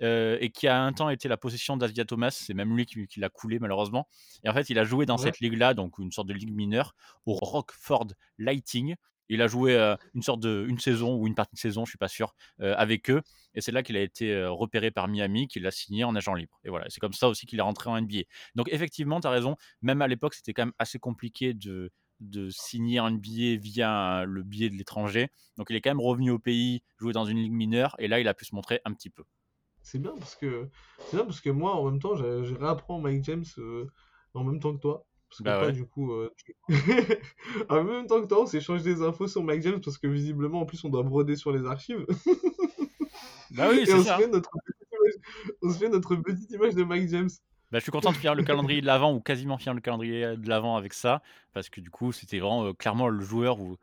euh, 0.02 0.38
et 0.40 0.50
qui 0.50 0.68
a 0.68 0.82
un 0.82 0.92
temps 0.92 1.08
été 1.08 1.28
la 1.28 1.36
possession 1.36 1.76
d'Asia 1.76 2.04
Thomas. 2.04 2.30
C'est 2.30 2.54
même 2.54 2.76
lui 2.76 2.86
qui, 2.86 3.06
qui 3.06 3.20
l'a 3.20 3.28
coulé 3.28 3.58
malheureusement. 3.58 4.08
Et 4.44 4.48
en 4.48 4.52
fait, 4.54 4.70
il 4.70 4.78
a 4.78 4.84
joué 4.84 5.06
dans 5.06 5.16
Ouais. 5.16 5.22
cette 5.22 5.40
ligue-là, 5.40 5.74
donc 5.74 5.98
une 5.98 6.12
sorte 6.12 6.28
de 6.28 6.34
ligue 6.34 6.52
mineure, 6.54 6.94
au 7.26 7.34
Rockford 7.34 8.08
Lighting. 8.38 8.96
Il 9.28 9.42
a 9.42 9.46
joué 9.46 9.76
une 10.14 10.22
sorte 10.22 10.40
de 10.40 10.66
une 10.68 10.78
saison 10.78 11.16
ou 11.16 11.26
une 11.26 11.34
partie 11.34 11.54
de 11.54 11.60
saison, 11.60 11.84
je 11.84 11.90
suis 11.90 11.98
pas 11.98 12.08
sûr, 12.08 12.34
avec 12.58 13.10
eux. 13.10 13.22
Et 13.54 13.60
c'est 13.60 13.72
là 13.72 13.82
qu'il 13.82 13.96
a 13.96 14.00
été 14.00 14.44
repéré 14.46 14.90
par 14.90 15.08
Miami, 15.08 15.48
qu'il 15.48 15.66
a 15.66 15.70
signé 15.70 16.04
en 16.04 16.14
agent 16.14 16.34
libre. 16.34 16.60
Et 16.64 16.70
voilà, 16.70 16.86
c'est 16.88 17.00
comme 17.00 17.12
ça 17.12 17.28
aussi 17.28 17.46
qu'il 17.46 17.58
est 17.58 17.62
rentré 17.62 17.88
en 17.90 18.00
NBA. 18.00 18.22
Donc 18.54 18.68
effectivement, 18.72 19.20
tu 19.20 19.26
as 19.26 19.30
raison. 19.30 19.56
Même 19.82 20.02
à 20.02 20.08
l'époque, 20.08 20.34
c'était 20.34 20.52
quand 20.52 20.66
même 20.66 20.74
assez 20.78 20.98
compliqué 20.98 21.54
de, 21.54 21.90
de 22.20 22.50
signer 22.50 23.00
en 23.00 23.10
NBA 23.10 23.56
via 23.60 24.24
le 24.26 24.42
biais 24.42 24.70
de 24.70 24.74
l'étranger. 24.74 25.28
Donc 25.56 25.68
il 25.70 25.76
est 25.76 25.80
quand 25.80 25.90
même 25.90 26.00
revenu 26.00 26.30
au 26.30 26.38
pays, 26.38 26.82
joué 26.98 27.12
dans 27.12 27.24
une 27.24 27.38
ligue 27.38 27.52
mineure, 27.52 27.94
et 27.98 28.08
là, 28.08 28.20
il 28.20 28.28
a 28.28 28.34
pu 28.34 28.44
se 28.44 28.54
montrer 28.54 28.80
un 28.84 28.92
petit 28.92 29.10
peu. 29.10 29.24
C'est 29.82 29.98
bien 29.98 30.14
parce 30.18 30.34
que 30.34 30.70
c'est 31.10 31.18
parce 31.18 31.42
que 31.42 31.50
moi 31.50 31.74
en 31.74 31.90
même 31.90 32.00
temps 32.00 32.16
je, 32.16 32.42
je 32.42 32.54
réapprends 32.54 32.98
Mike 32.98 33.22
James 33.24 33.44
en 34.32 34.42
même 34.42 34.58
temps 34.58 34.74
que 34.74 34.80
toi 34.80 35.06
parce 35.36 35.38
que 35.38 35.44
Bah 35.44 35.58
toi 35.58 35.66
ouais. 35.66 35.72
du 35.72 35.84
coup 35.84 36.12
euh, 36.12 36.30
en 37.68 37.82
même 37.84 38.06
temps 38.06 38.20
que 38.22 38.26
toi 38.28 38.42
on 38.42 38.46
s'échange 38.46 38.82
des 38.82 39.02
infos 39.02 39.26
sur 39.28 39.42
Mike 39.42 39.62
James 39.62 39.80
parce 39.82 39.98
que 39.98 40.06
visiblement 40.06 40.60
en 40.60 40.66
plus 40.66 40.82
on 40.84 40.88
doit 40.88 41.02
broder 41.02 41.36
sur 41.36 41.52
les 41.52 41.66
archives 41.66 42.06
Bah 43.50 43.68
oui, 43.70 43.82
c'est 43.86 43.94
on 43.94 43.98
se 43.98 44.04
ça. 44.04 44.16
fait 44.18 44.28
notre 44.28 44.50
petite 44.50 44.88
image, 44.92 45.14
on 45.62 45.70
se 45.72 45.78
fait 45.78 45.88
notre 45.88 46.16
petite 46.16 46.50
image 46.50 46.74
de 46.74 46.84
Mike 46.84 47.08
James. 47.08 47.30
Bah, 47.72 47.78
je 47.78 47.82
suis 47.82 47.92
content 47.92 48.12
de 48.12 48.16
finir 48.16 48.34
le 48.34 48.44
calendrier 48.44 48.80
de 48.80 48.86
l'avant 48.86 49.12
ou 49.14 49.20
quasiment 49.20 49.58
finir 49.58 49.74
le 49.74 49.80
calendrier 49.80 50.36
de 50.36 50.48
l'avant 50.48 50.76
avec 50.76 50.92
ça 50.94 51.22
parce 51.52 51.68
que 51.68 51.80
du 51.80 51.90
coup 51.90 52.12
c'était 52.12 52.38
vraiment 52.38 52.66
euh, 52.66 52.72
clairement 52.72 53.08
le 53.08 53.24
joueur 53.24 53.58
où, 53.60 53.76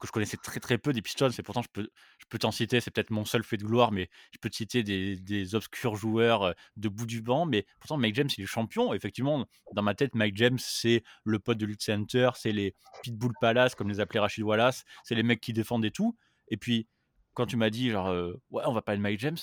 que 0.00 0.06
je 0.06 0.12
connaissais 0.12 0.36
très, 0.36 0.60
très 0.60 0.78
peu 0.78 0.92
des 0.92 1.02
Pistons 1.02 1.30
et 1.30 1.42
pourtant 1.42 1.62
je 1.62 1.68
peux 1.72 1.88
je 2.18 2.24
peux 2.28 2.38
t'en 2.38 2.50
citer, 2.50 2.80
c'est 2.80 2.90
peut-être 2.90 3.10
mon 3.10 3.24
seul 3.24 3.42
fait 3.42 3.56
de 3.56 3.64
gloire, 3.64 3.92
mais 3.92 4.08
je 4.32 4.38
peux 4.38 4.50
te 4.50 4.56
citer 4.56 4.82
des 4.82 5.16
des 5.16 5.54
obscurs 5.54 5.96
joueurs, 5.96 6.44
heu, 6.48 6.54
de 6.76 6.88
bout 6.88 7.06
du 7.06 7.22
banc, 7.22 7.46
mais 7.46 7.66
pourtant 7.80 7.96
Mike 7.96 8.14
James, 8.16 8.28
il 8.36 8.44
est 8.44 8.46
champion. 8.46 8.92
Effectivement, 8.94 9.46
dans 9.74 9.82
ma 9.82 9.94
tête, 9.94 10.14
Mike 10.14 10.36
James, 10.36 10.58
c'est 10.58 11.02
le 11.24 11.38
pote 11.38 11.58
de 11.58 11.66
Luke 11.66 11.82
Center, 11.82 12.30
c'est 12.34 12.52
les 12.52 12.74
Pitbull 13.02 13.32
Palace, 13.40 13.74
comme 13.74 13.88
les 13.88 14.00
appelait 14.00 14.20
Rachid 14.20 14.44
Wallace, 14.44 14.84
c'est 15.04 15.14
les 15.14 15.22
mecs 15.22 15.40
qui 15.40 15.52
défendent 15.52 15.84
et 15.84 15.90
tout. 15.90 16.16
Et 16.48 16.56
puis, 16.56 16.88
quand 17.34 17.46
tu 17.46 17.56
m'as 17.56 17.70
dit 17.70 17.90
genre, 17.90 18.08
heu: 18.10 18.40
«Ouais, 18.50 18.62
on 18.66 18.72
va 18.72 18.82
parler 18.82 18.98
de 18.98 19.02
Mike 19.02 19.20
James», 19.20 19.38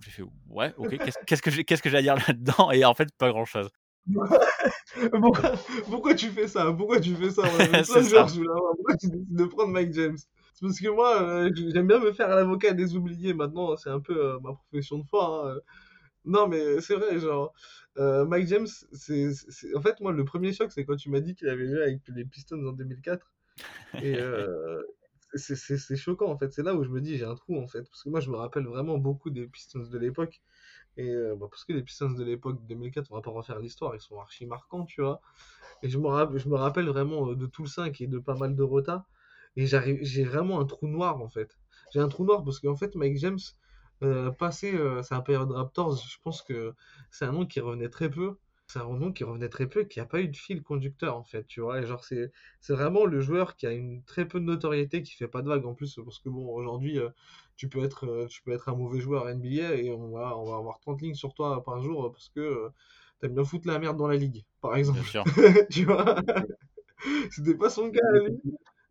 j'ai 0.00 0.10
fait: 0.10 0.22
«Ouais, 0.48 0.74
OK, 0.76 0.96
qu'est-ce 1.26 1.42
que 1.42 1.50
j'ai 1.50 1.64
qu'est-ce 1.64 1.82
que 1.82 1.90
j'ai 1.90 1.98
à 1.98 2.02
dire 2.02 2.16
là-dedans?» 2.16 2.70
et 2.72 2.84
en 2.84 2.94
fait, 2.94 3.08
pas 3.18 3.28
grand 3.30 3.44
chose. 3.44 3.68
Pourquoi 5.20 5.52
pourquoi 5.88 6.14
tu 6.14 6.30
fais 6.30 6.48
ça? 6.48 6.72
Pourquoi 6.72 7.00
tu 7.00 7.14
fais 7.14 7.30
ça? 7.30 7.50
Ouais, 7.52 7.82
ça, 7.84 8.02
genre, 8.02 8.26
ça. 8.26 8.26
pourquoi 8.76 8.96
tu 8.96 9.08
décides 9.08 9.34
de 9.36 9.44
prendre 9.44 9.72
Mike 9.72 9.92
James? 9.92 10.16
C'est 10.54 10.66
parce 10.66 10.80
que 10.80 10.88
moi, 10.88 11.22
heu, 11.48 11.50
j 11.54 11.70
j'aime 11.72 11.86
bien 11.86 11.98
me 12.00 12.12
faire 12.12 12.28
l'avocat 12.28 12.72
des 12.72 12.96
oubliés 12.96 13.34
maintenant, 13.34 13.76
c'est 13.76 13.90
un 13.90 14.00
peu, 14.00 14.14
heu, 14.36 14.38
ma 14.42 14.52
profession 14.54 14.98
de 14.98 15.04
foi, 15.06 15.52
hein. 15.56 15.60
Non, 16.26 16.48
mais 16.48 16.80
c'est 16.82 16.96
vrai, 16.96 17.18
genre, 17.20 17.54
heu, 17.98 18.24
Mike 18.26 18.48
James, 18.48 18.68
c'est 18.92 19.30
en 19.76 19.82
fait, 19.82 20.00
moi, 20.00 20.12
le 20.12 20.24
premier 20.24 20.52
choc, 20.52 20.72
c'est 20.72 20.84
quand 20.86 20.96
tu 20.96 21.10
m'as 21.10 21.20
dit 21.20 21.34
qu'il 21.34 21.48
avait 21.48 21.68
joué 21.68 21.82
avec 21.82 22.00
les 22.08 22.24
Pistons 22.26 22.66
en 22.66 22.72
2004 22.72 23.32
et 24.00 24.18
c'est 25.34 25.96
choquant, 25.96 26.30
en 26.30 26.38
fait. 26.38 26.52
C'est 26.52 26.62
là 26.62 26.74
où 26.74 26.84
je 26.84 26.88
me 26.90 27.00
dis: 27.00 27.16
«J'ai 27.16 27.24
un 27.24 27.34
trou», 27.34 27.58
en 27.60 27.66
fait, 27.68 27.82
parce 27.82 28.02
que 28.02 28.08
moi, 28.10 28.20
je 28.20 28.30
me 28.30 28.36
rappelle 28.36 28.64
vraiment 28.66 28.98
beaucoup 28.98 29.30
des 29.30 29.46
Pistons 29.46 29.80
de 29.80 29.98
l'époque 29.98 30.40
et 30.98 31.08
heu, 31.10 31.36
bah, 31.36 31.48
parce 31.50 31.64
que 31.64 31.72
les 31.74 31.82
Pistons 31.82 32.10
de 32.12 32.24
l'époque 32.24 32.58
2004, 32.66 33.12
on 33.12 33.16
va 33.16 33.22
pas 33.22 33.30
refaire 33.32 33.60
l'histoire, 33.60 33.94
ils 33.96 34.00
sont 34.02 34.20
archi 34.20 34.46
marquants, 34.46 34.84
tu 34.86 35.02
vois? 35.02 35.20
Et 35.82 35.88
je 35.88 35.98
me 35.98 36.08
rapp 36.08 36.36
je 36.36 36.48
me 36.48 36.56
rappelle 36.56 36.86
vraiment, 36.88 37.30
heu, 37.30 37.36
de 37.36 37.46
tout 37.46 37.62
le 37.62 37.68
5 37.68 38.00
et 38.00 38.06
de 38.06 38.18
pas 38.18 38.36
mal 38.36 38.54
de 38.56 38.62
retas 38.62 39.04
et 39.56 39.66
j'arrive 39.66 39.98
j'ai 40.02 40.24
vraiment 40.24 40.60
un 40.60 40.64
trou 40.66 40.88
noir, 40.88 41.20
en 41.22 41.28
fait. 41.28 41.58
J'ai 41.92 42.00
un 42.00 42.08
trou 42.08 42.24
noir 42.24 42.44
parce 42.44 42.60
qu'en 42.60 42.76
fait, 42.76 42.94
Mike 42.96 43.18
James, 43.18 43.38
heu, 44.02 44.32
passé, 44.38 44.72
heu, 44.74 45.02
sa 45.02 45.20
période 45.20 45.50
Raptors, 45.50 45.96
je 45.96 46.18
pense 46.22 46.42
que 46.42 46.74
c'est 47.10 47.24
un 47.24 47.32
nom 47.32 47.46
qui 47.46 47.60
revenait 47.60 47.88
très 47.90 48.10
peu. 48.10 48.38
C'est 48.66 48.80
un 48.80 48.84
nom 48.98 49.12
qui 49.12 49.24
revenait 49.24 49.48
très 49.48 49.66
peu 49.66 49.84
qui 49.84 49.98
a 49.98 50.04
pas 50.06 50.20
eu 50.20 50.28
de 50.28 50.36
fil 50.36 50.62
conducteur, 50.62 51.16
en 51.16 51.24
fait, 51.24 51.46
tu 51.46 51.60
vois? 51.62 51.80
Et 51.80 51.86
genre, 51.86 52.04
c'est 52.04 52.30
c'est 52.60 52.74
vraiment 52.74 53.06
le 53.06 53.20
joueur 53.20 53.56
qui 53.56 53.66
a 53.66 53.72
une 53.72 54.04
très 54.04 54.28
peu 54.28 54.40
de 54.40 54.44
notoriété, 54.44 55.02
qui 55.02 55.14
fait 55.14 55.28
pas 55.28 55.40
de 55.42 55.48
vagues 55.48 55.64
en 55.66 55.74
plus, 55.74 55.98
parce 56.04 56.18
que 56.18 56.28
bon, 56.28 56.46
aujourd'hui, 56.54 56.98
tu 57.58 57.68
peux 57.70 57.84
être, 57.84 58.06
heu, 58.06 58.28
tu 58.28 58.42
peux 58.42 58.52
être 58.52 58.70
un 58.70 58.76
mauvais 58.76 59.00
joueur 59.00 59.28
NBA 59.30 59.76
et 59.76 59.90
on 59.92 60.10
va 60.12 60.38
on 60.38 60.46
va 60.46 60.56
avoir 60.58 60.80
30 60.80 61.02
lignes 61.02 61.14
sur 61.16 61.34
toi 61.34 61.62
par 61.64 61.82
jour, 61.82 62.12
parce 62.12 62.30
que, 62.30 62.40
heu, 62.40 62.70
tu 63.22 63.28
bien 63.30 63.44
foutre 63.44 63.68
la 63.68 63.78
merde 63.80 63.98
dans 63.98 64.08
la 64.08 64.16
ligue, 64.16 64.44
par 64.62 64.76
Bien 64.92 65.02
exemple. 65.02 65.04
sûr. 65.04 65.26
Tu 65.72 65.84
vois? 65.86 66.16
C'était 67.32 67.56
pas 67.56 67.70
son 67.70 67.90
cas 67.92 68.00
à. 68.00 68.20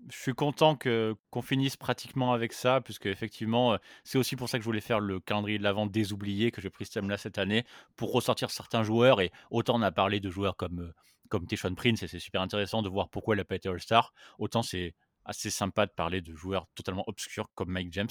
Je 0.09 0.17
suis 0.17 0.33
content 0.36 0.75
que 0.77 1.15
qu'on 1.31 1.41
finisse 1.41 1.77
pratiquement 1.77 2.33
avec 2.33 2.53
ça, 2.53 2.81
puisque 2.81 3.07
effectivement, 3.07 3.74
heu, 3.75 3.79
c'est 4.03 4.17
aussi 4.19 4.36
pour 4.38 4.50
ça 4.50 4.57
que 4.59 4.63
je 4.63 4.67
voulais 4.69 4.81
faire 4.81 5.00
le 5.01 5.19
calendrier 5.19 5.57
de 5.57 5.63
l'avant 5.63 5.88
des 5.88 6.13
oubliés, 6.13 6.51
que 6.51 6.62
j'ai 6.62 6.69
pris 6.69 6.86
ce 6.86 6.91
thème-là 6.93 7.17
cette 7.17 7.38
année, 7.39 7.65
pour 7.97 8.13
ressortir 8.13 8.51
certains 8.51 8.83
joueurs 8.83 9.21
et 9.21 9.31
autant 9.51 9.75
on 9.79 9.81
a 9.81 9.91
parlé 9.91 10.19
de 10.21 10.29
joueurs 10.29 10.55
comme, 10.57 10.93
comme 11.29 11.47
Tayshaun 11.47 11.75
Prince 11.75 12.03
et 12.03 12.07
c'est 12.07 12.19
super 12.19 12.41
intéressant 12.41 12.81
de 12.83 12.89
voir 12.89 13.09
pourquoi 13.09 13.36
il 13.36 13.39
a 13.41 13.45
pas 13.45 13.55
été 13.55 13.69
All-Star, 13.69 14.13
autant 14.39 14.63
c'est 14.63 14.95
assez 15.27 15.50
sympa 15.50 15.86
de 15.86 15.91
parler 15.91 16.22
de 16.22 16.34
joueurs 16.34 16.67
totalement 16.75 17.03
obscurs 17.07 17.50
comme 17.53 17.69
Mike 17.69 17.93
James. 17.93 18.10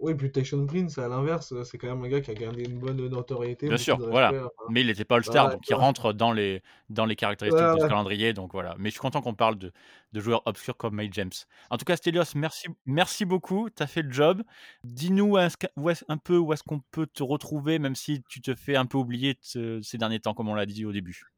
Oui, 0.00 0.14
puis 0.14 0.30
Tayshaun 0.32 0.66
Prince, 0.66 0.98
à 0.98 1.06
l'inverse, 1.08 1.52
heu, 1.52 1.62
c'est 1.62 1.78
quand 1.78 1.86
même 1.86 2.02
un 2.02 2.08
gars 2.08 2.20
qui 2.20 2.30
a 2.30 2.34
gardé 2.34 2.64
une 2.64 2.80
bonne 2.80 3.06
notoriété, 3.08 3.68
Bien 3.68 3.76
sûr, 3.76 3.96
voilà, 3.98 4.30
enfin, 4.30 4.48
mais 4.68 4.80
il 4.80 4.90
était 4.90 5.04
pas 5.04 5.16
All-Star, 5.16 5.44
voilà, 5.44 5.54
donc 5.56 5.68
il 5.68 5.74
rentre 5.74 6.12
dans 6.12 6.32
les 6.32 6.62
dans 6.88 7.06
les 7.06 7.14
caractéristiques 7.14 7.62
de 7.62 7.78
ce 7.78 7.86
calendrier, 7.86 8.32
donc 8.32 8.52
voilà. 8.52 8.74
Mais 8.78 8.88
je 8.88 8.94
suis 8.94 9.00
content 9.00 9.22
qu'on 9.22 9.34
parle 9.34 9.56
de 9.56 9.72
de 10.12 10.20
joueurs 10.20 10.42
obscurs 10.46 10.76
comme 10.76 10.94
Mike 10.94 11.14
James. 11.14 11.30
En 11.70 11.76
tout 11.76 11.84
cas, 11.84 11.96
Stelios, 11.96 12.24
merci 12.34 12.68
merci 12.86 13.24
beaucoup, 13.24 13.70
tu 13.70 13.82
as 13.82 13.86
fait 13.86 14.02
le 14.02 14.10
job. 14.10 14.42
Dis-nous 14.82 15.36
un 15.36 16.18
peu 16.18 16.38
où 16.38 16.52
est-ce 16.52 16.62
qu'on 16.64 16.80
peut 16.80 17.06
te 17.06 17.22
retrouver, 17.22 17.78
même 17.78 17.94
si 17.94 18.22
tu 18.28 18.40
te 18.40 18.54
fais 18.54 18.76
un 18.76 18.86
peu 18.86 18.98
oublier 18.98 19.38
ce 19.40 19.80
ces 19.82 19.96
derniers 19.98 20.20
temps, 20.20 20.34
comme 20.34 20.48
on 20.48 20.54
l'a 20.54 20.66
dit 20.66 20.84
au 20.84 20.92
début? 20.92 21.33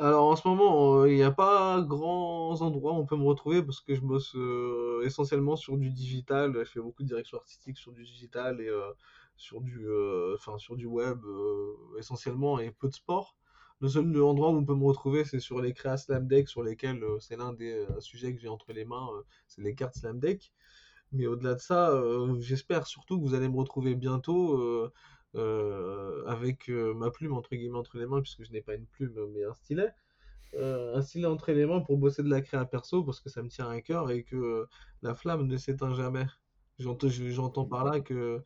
Alors 0.00 0.28
en 0.28 0.34
ce 0.36 0.48
moment, 0.48 1.02
heu, 1.04 1.12
il 1.12 1.18
y 1.18 1.22
a 1.22 1.30
pas 1.30 1.82
grands 1.82 2.62
endroits 2.62 2.92
où 2.94 2.96
on 2.96 3.04
peut 3.06 3.16
me 3.18 3.24
retrouver 3.24 3.62
parce 3.62 3.80
que 3.82 3.94
je 3.94 4.00
bosse, 4.00 4.34
heu, 4.34 5.02
essentiellement 5.04 5.56
sur 5.56 5.76
du 5.76 5.90
digital. 5.90 6.54
Je 6.64 6.64
fais 6.70 6.80
beaucoup 6.80 7.02
de 7.02 7.08
direction 7.08 7.36
artistique 7.36 7.76
sur 7.76 7.92
du 7.92 8.02
digital 8.04 8.62
et 8.62 8.68
heu, 8.68 8.94
sur 9.36 9.60
du, 9.60 9.86
enfin 10.34 10.56
sur 10.58 10.76
du 10.76 10.86
web, 10.86 11.20
essentiellement 11.98 12.58
et 12.58 12.70
peu 12.70 12.88
de 12.88 12.94
sport. 12.94 13.36
Le 13.80 13.88
seul 13.88 14.06
endroit 14.22 14.48
où 14.50 14.56
on 14.56 14.64
peut 14.64 14.74
me 14.74 14.84
retrouver, 14.84 15.24
c'est 15.24 15.40
sur 15.40 15.60
les 15.60 15.74
créas 15.74 15.98
Slam 15.98 16.26
Deck 16.26 16.48
sur 16.48 16.62
lesquels, 16.62 17.04
c'est 17.18 17.36
l'un 17.36 17.52
des, 17.52 17.86
sujets 17.98 18.34
que 18.34 18.40
j'ai 18.40 18.48
entre 18.48 18.72
les 18.72 18.86
mains, 18.86 19.08
c'est 19.48 19.60
les 19.62 19.74
cartes 19.74 19.96
Slam 19.96 20.18
Deck. 20.18 20.50
Mais 21.12 21.26
au-delà 21.26 21.54
de 21.54 21.60
ça, 21.60 22.02
j'espère 22.40 22.86
surtout 22.86 23.18
que 23.20 23.26
vous 23.26 23.34
allez 23.34 23.48
me 23.50 23.56
retrouver 23.58 23.94
bientôt, 23.96 24.90
avec, 26.26 26.68
heu, 26.70 26.94
ma 26.94 27.10
plume 27.10 27.34
entre 27.34 27.50
guillemets 27.56 27.78
«entre 27.78 27.98
les 27.98 28.06
mains» 28.06 28.22
puisque 28.22 28.44
je 28.44 28.52
n'ai 28.52 28.62
pas 28.62 28.74
une 28.74 28.86
plume, 28.86 29.14
mais 29.32 29.44
un 29.44 29.54
stylet. 29.54 29.90
Heu, 30.54 30.94
un 30.96 31.02
stylet 31.02 31.26
entre 31.26 31.52
les 31.52 31.66
mains 31.66 31.80
pour 31.82 31.98
bosser 31.98 32.22
de 32.24 32.30
la 32.30 32.42
créa 32.42 32.64
perso 32.66 33.04
parce 33.04 33.20
que 33.20 33.30
ça 33.30 33.42
me 33.42 33.48
tient 33.50 33.68
à 33.70 33.80
cœur 33.82 34.10
et 34.12 34.24
que, 34.24 34.66
la 35.02 35.14
flamme 35.14 35.46
ne 35.46 35.56
s'éteint 35.58 35.94
jamais. 35.94 36.26
J'ente 36.78 37.08
je 37.08 37.30
j'entends 37.30 37.66
par 37.66 37.84
là 37.84 38.00
que, 38.00 38.42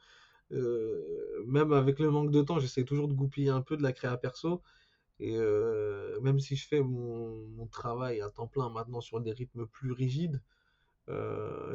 même 1.47 1.73
avec 1.73 1.99
le 2.01 2.11
manque 2.11 2.31
de 2.33 2.43
temps, 2.43 2.59
j'essaie 2.61 2.85
toujours 2.85 3.09
de 3.09 3.15
goupiller 3.15 3.51
un 3.51 3.63
peu 3.63 3.77
de 3.77 3.83
la 3.83 3.93
créa 3.93 4.17
perso 4.19 4.63
et 5.21 5.39
même 6.23 6.39
si 6.41 6.57
je 6.57 6.67
fais 6.69 6.83
mon 6.83 7.67
travail 7.69 8.21
à 8.23 8.31
temps 8.31 8.49
plein 8.49 8.71
maintenant 8.71 9.01
sur 9.03 9.21
des 9.21 9.33
rythmes 9.33 9.67
plus 9.67 9.93
rigides, 9.93 10.43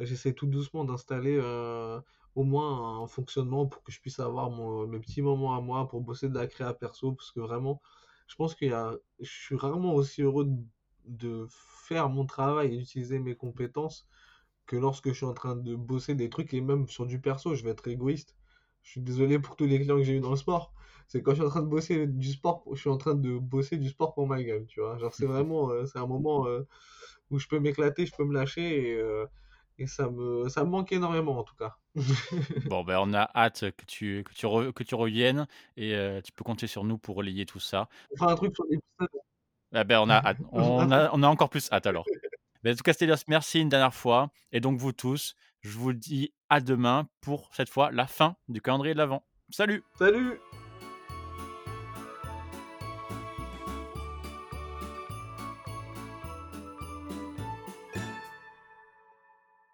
j'essaie 0.02 0.34
tout 0.34 0.48
doucement 0.48 0.86
d'installer, 0.86 1.38
heu, 1.42 2.02
au 2.36 2.44
moins 2.44 3.02
un 3.04 3.08
fonctionnement 3.08 3.68
pour 3.68 3.84
que 3.84 3.92
je 3.92 4.00
puisse 4.02 4.20
avoir 4.20 4.50
mon 4.50 4.88
mes 4.88 5.00
petits 5.00 5.22
moments 5.22 5.56
à 5.56 5.62
moi 5.62 5.88
pour 5.88 6.02
bosser 6.02 6.30
de 6.30 6.36
la 6.36 6.48
créa 6.48 6.74
perso. 6.74 7.13
Parce 7.13 7.32
que 7.32 7.39
vraiment, 7.39 7.82
je 8.28 8.36
pense 8.36 8.56
qu'il 8.56 8.70
y 8.70 8.74
a 8.74 8.96
je 9.20 9.30
suis 9.30 9.56
rarement 9.56 9.94
aussi 9.96 10.22
heureux 10.24 10.46
de 10.46 10.58
de 11.06 11.48
faire 11.50 12.10
mon 12.10 12.26
travail 12.26 12.74
et 12.76 12.78
d'utiliser 12.78 13.20
mes 13.20 13.36
compétences 13.36 14.08
que 14.65 14.76
lorsque 14.76 15.10
je 15.10 15.13
suis 15.13 15.26
en 15.26 15.34
train 15.34 15.56
de 15.56 15.76
bosser 15.76 16.15
des 16.15 16.30
trucs 16.30 16.54
et 16.54 16.62
même 16.62 16.88
sur 16.88 17.06
du 17.06 17.20
perso, 17.22 17.56
je 17.56 17.63
vais 17.63 17.72
être 17.72 17.88
égoïste. 17.88 18.36
Je 18.84 18.92
suis 18.92 19.02
désolé 19.02 19.39
pour 19.39 19.56
tous 19.56 19.65
les 19.65 19.80
clients 19.80 19.98
que 19.98 20.04
j'ai 20.04 20.18
eu 20.18 20.20
dans 20.22 20.30
le 20.32 20.36
sport. 20.38 20.74
C'est 21.10 21.24
quand 21.24 21.32
je 21.32 21.38
suis 21.38 21.45
en 21.45 21.50
train 21.50 21.63
de 21.63 21.67
bosser 21.67 22.06
du 22.06 22.30
sport, 22.32 22.63
je 22.72 22.80
suis 22.80 22.89
en 22.89 22.98
train 22.98 23.15
de 23.15 23.38
bosser 23.39 23.78
du 23.78 23.89
sport 23.89 24.13
pour 24.13 24.28
ma 24.28 24.41
gueule, 24.43 24.67
tu 24.67 24.80
vois? 24.80 24.98
Genre 25.00 25.13
c'est 25.13 25.26
vraiment, 25.26 25.72
heu, 25.72 25.86
c'est 25.88 25.98
un 25.98 26.06
moment, 26.06 26.48
heu, 26.48 26.67
où 27.32 27.39
je 27.39 27.48
peux 27.48 27.60
m'éclater, 27.60 28.06
je 28.06 28.15
peux 28.15 28.24
me 28.24 28.34
lâcher 28.34 28.91
et 28.91 28.95
heu 28.95 29.28
et 29.80 29.88
ça 29.88 30.10
me 30.10 30.48
ça 30.50 30.63
me 30.63 30.69
manque 30.69 30.91
énormément 30.91 31.39
en 31.39 31.43
tout 31.43 31.56
cas. 31.56 31.76
Bon, 32.69 32.84
ben, 32.84 33.00
on 33.02 33.13
a 33.13 33.30
hâte 33.34 33.72
que 33.72 33.86
tu 33.86 34.24
que 34.24 34.34
tu 34.34 34.45
re 34.45 34.72
que 34.72 34.84
tu 34.84 34.93
reviennes 34.93 35.48
et 35.78 36.19
tu 36.24 36.32
peux 36.32 36.43
compter 36.43 36.67
sur 36.67 36.84
nous 36.84 37.00
pour 37.00 37.15
relayer 37.15 37.45
tout 37.48 37.60
ça. 37.60 37.89
On 38.13 38.17
fera 38.17 38.32
un 38.32 38.36
truc 38.36 38.54
sur 38.54 38.65
l'épisode, 38.65 39.22
Ah 39.74 39.84
ben, 39.84 40.00
on 40.02 40.10
a 40.10 40.17
hâte. 40.17 40.38
On 40.52 40.91
a 40.91 41.10
on 41.12 41.24
a 41.24 41.28
encore 41.28 41.50
plus 41.50 41.72
hâte 41.72 41.88
alors. 41.88 42.06
Beh, 42.63 42.74
en 42.74 42.76
tout 42.76 42.84
cas, 42.84 42.93
Stelios, 42.93 43.15
merci 43.28 43.62
une 43.62 43.69
dernière 43.69 43.93
fois 43.93 44.32
et 44.52 44.60
donc 44.60 44.78
vous 44.78 44.91
tous, 44.91 45.36
je 45.62 45.78
vous 45.78 45.93
dis 45.93 46.34
à 46.50 46.60
demain 46.60 47.08
pour 47.22 47.50
cette 47.56 47.69
fois 47.69 47.89
la 47.91 48.06
fin 48.06 48.36
du 48.50 48.62
calendrier 48.62 48.93
de 48.93 49.00
l'avent. 49.00 49.24
Salut! 49.50 49.84
salut! 49.98 50.39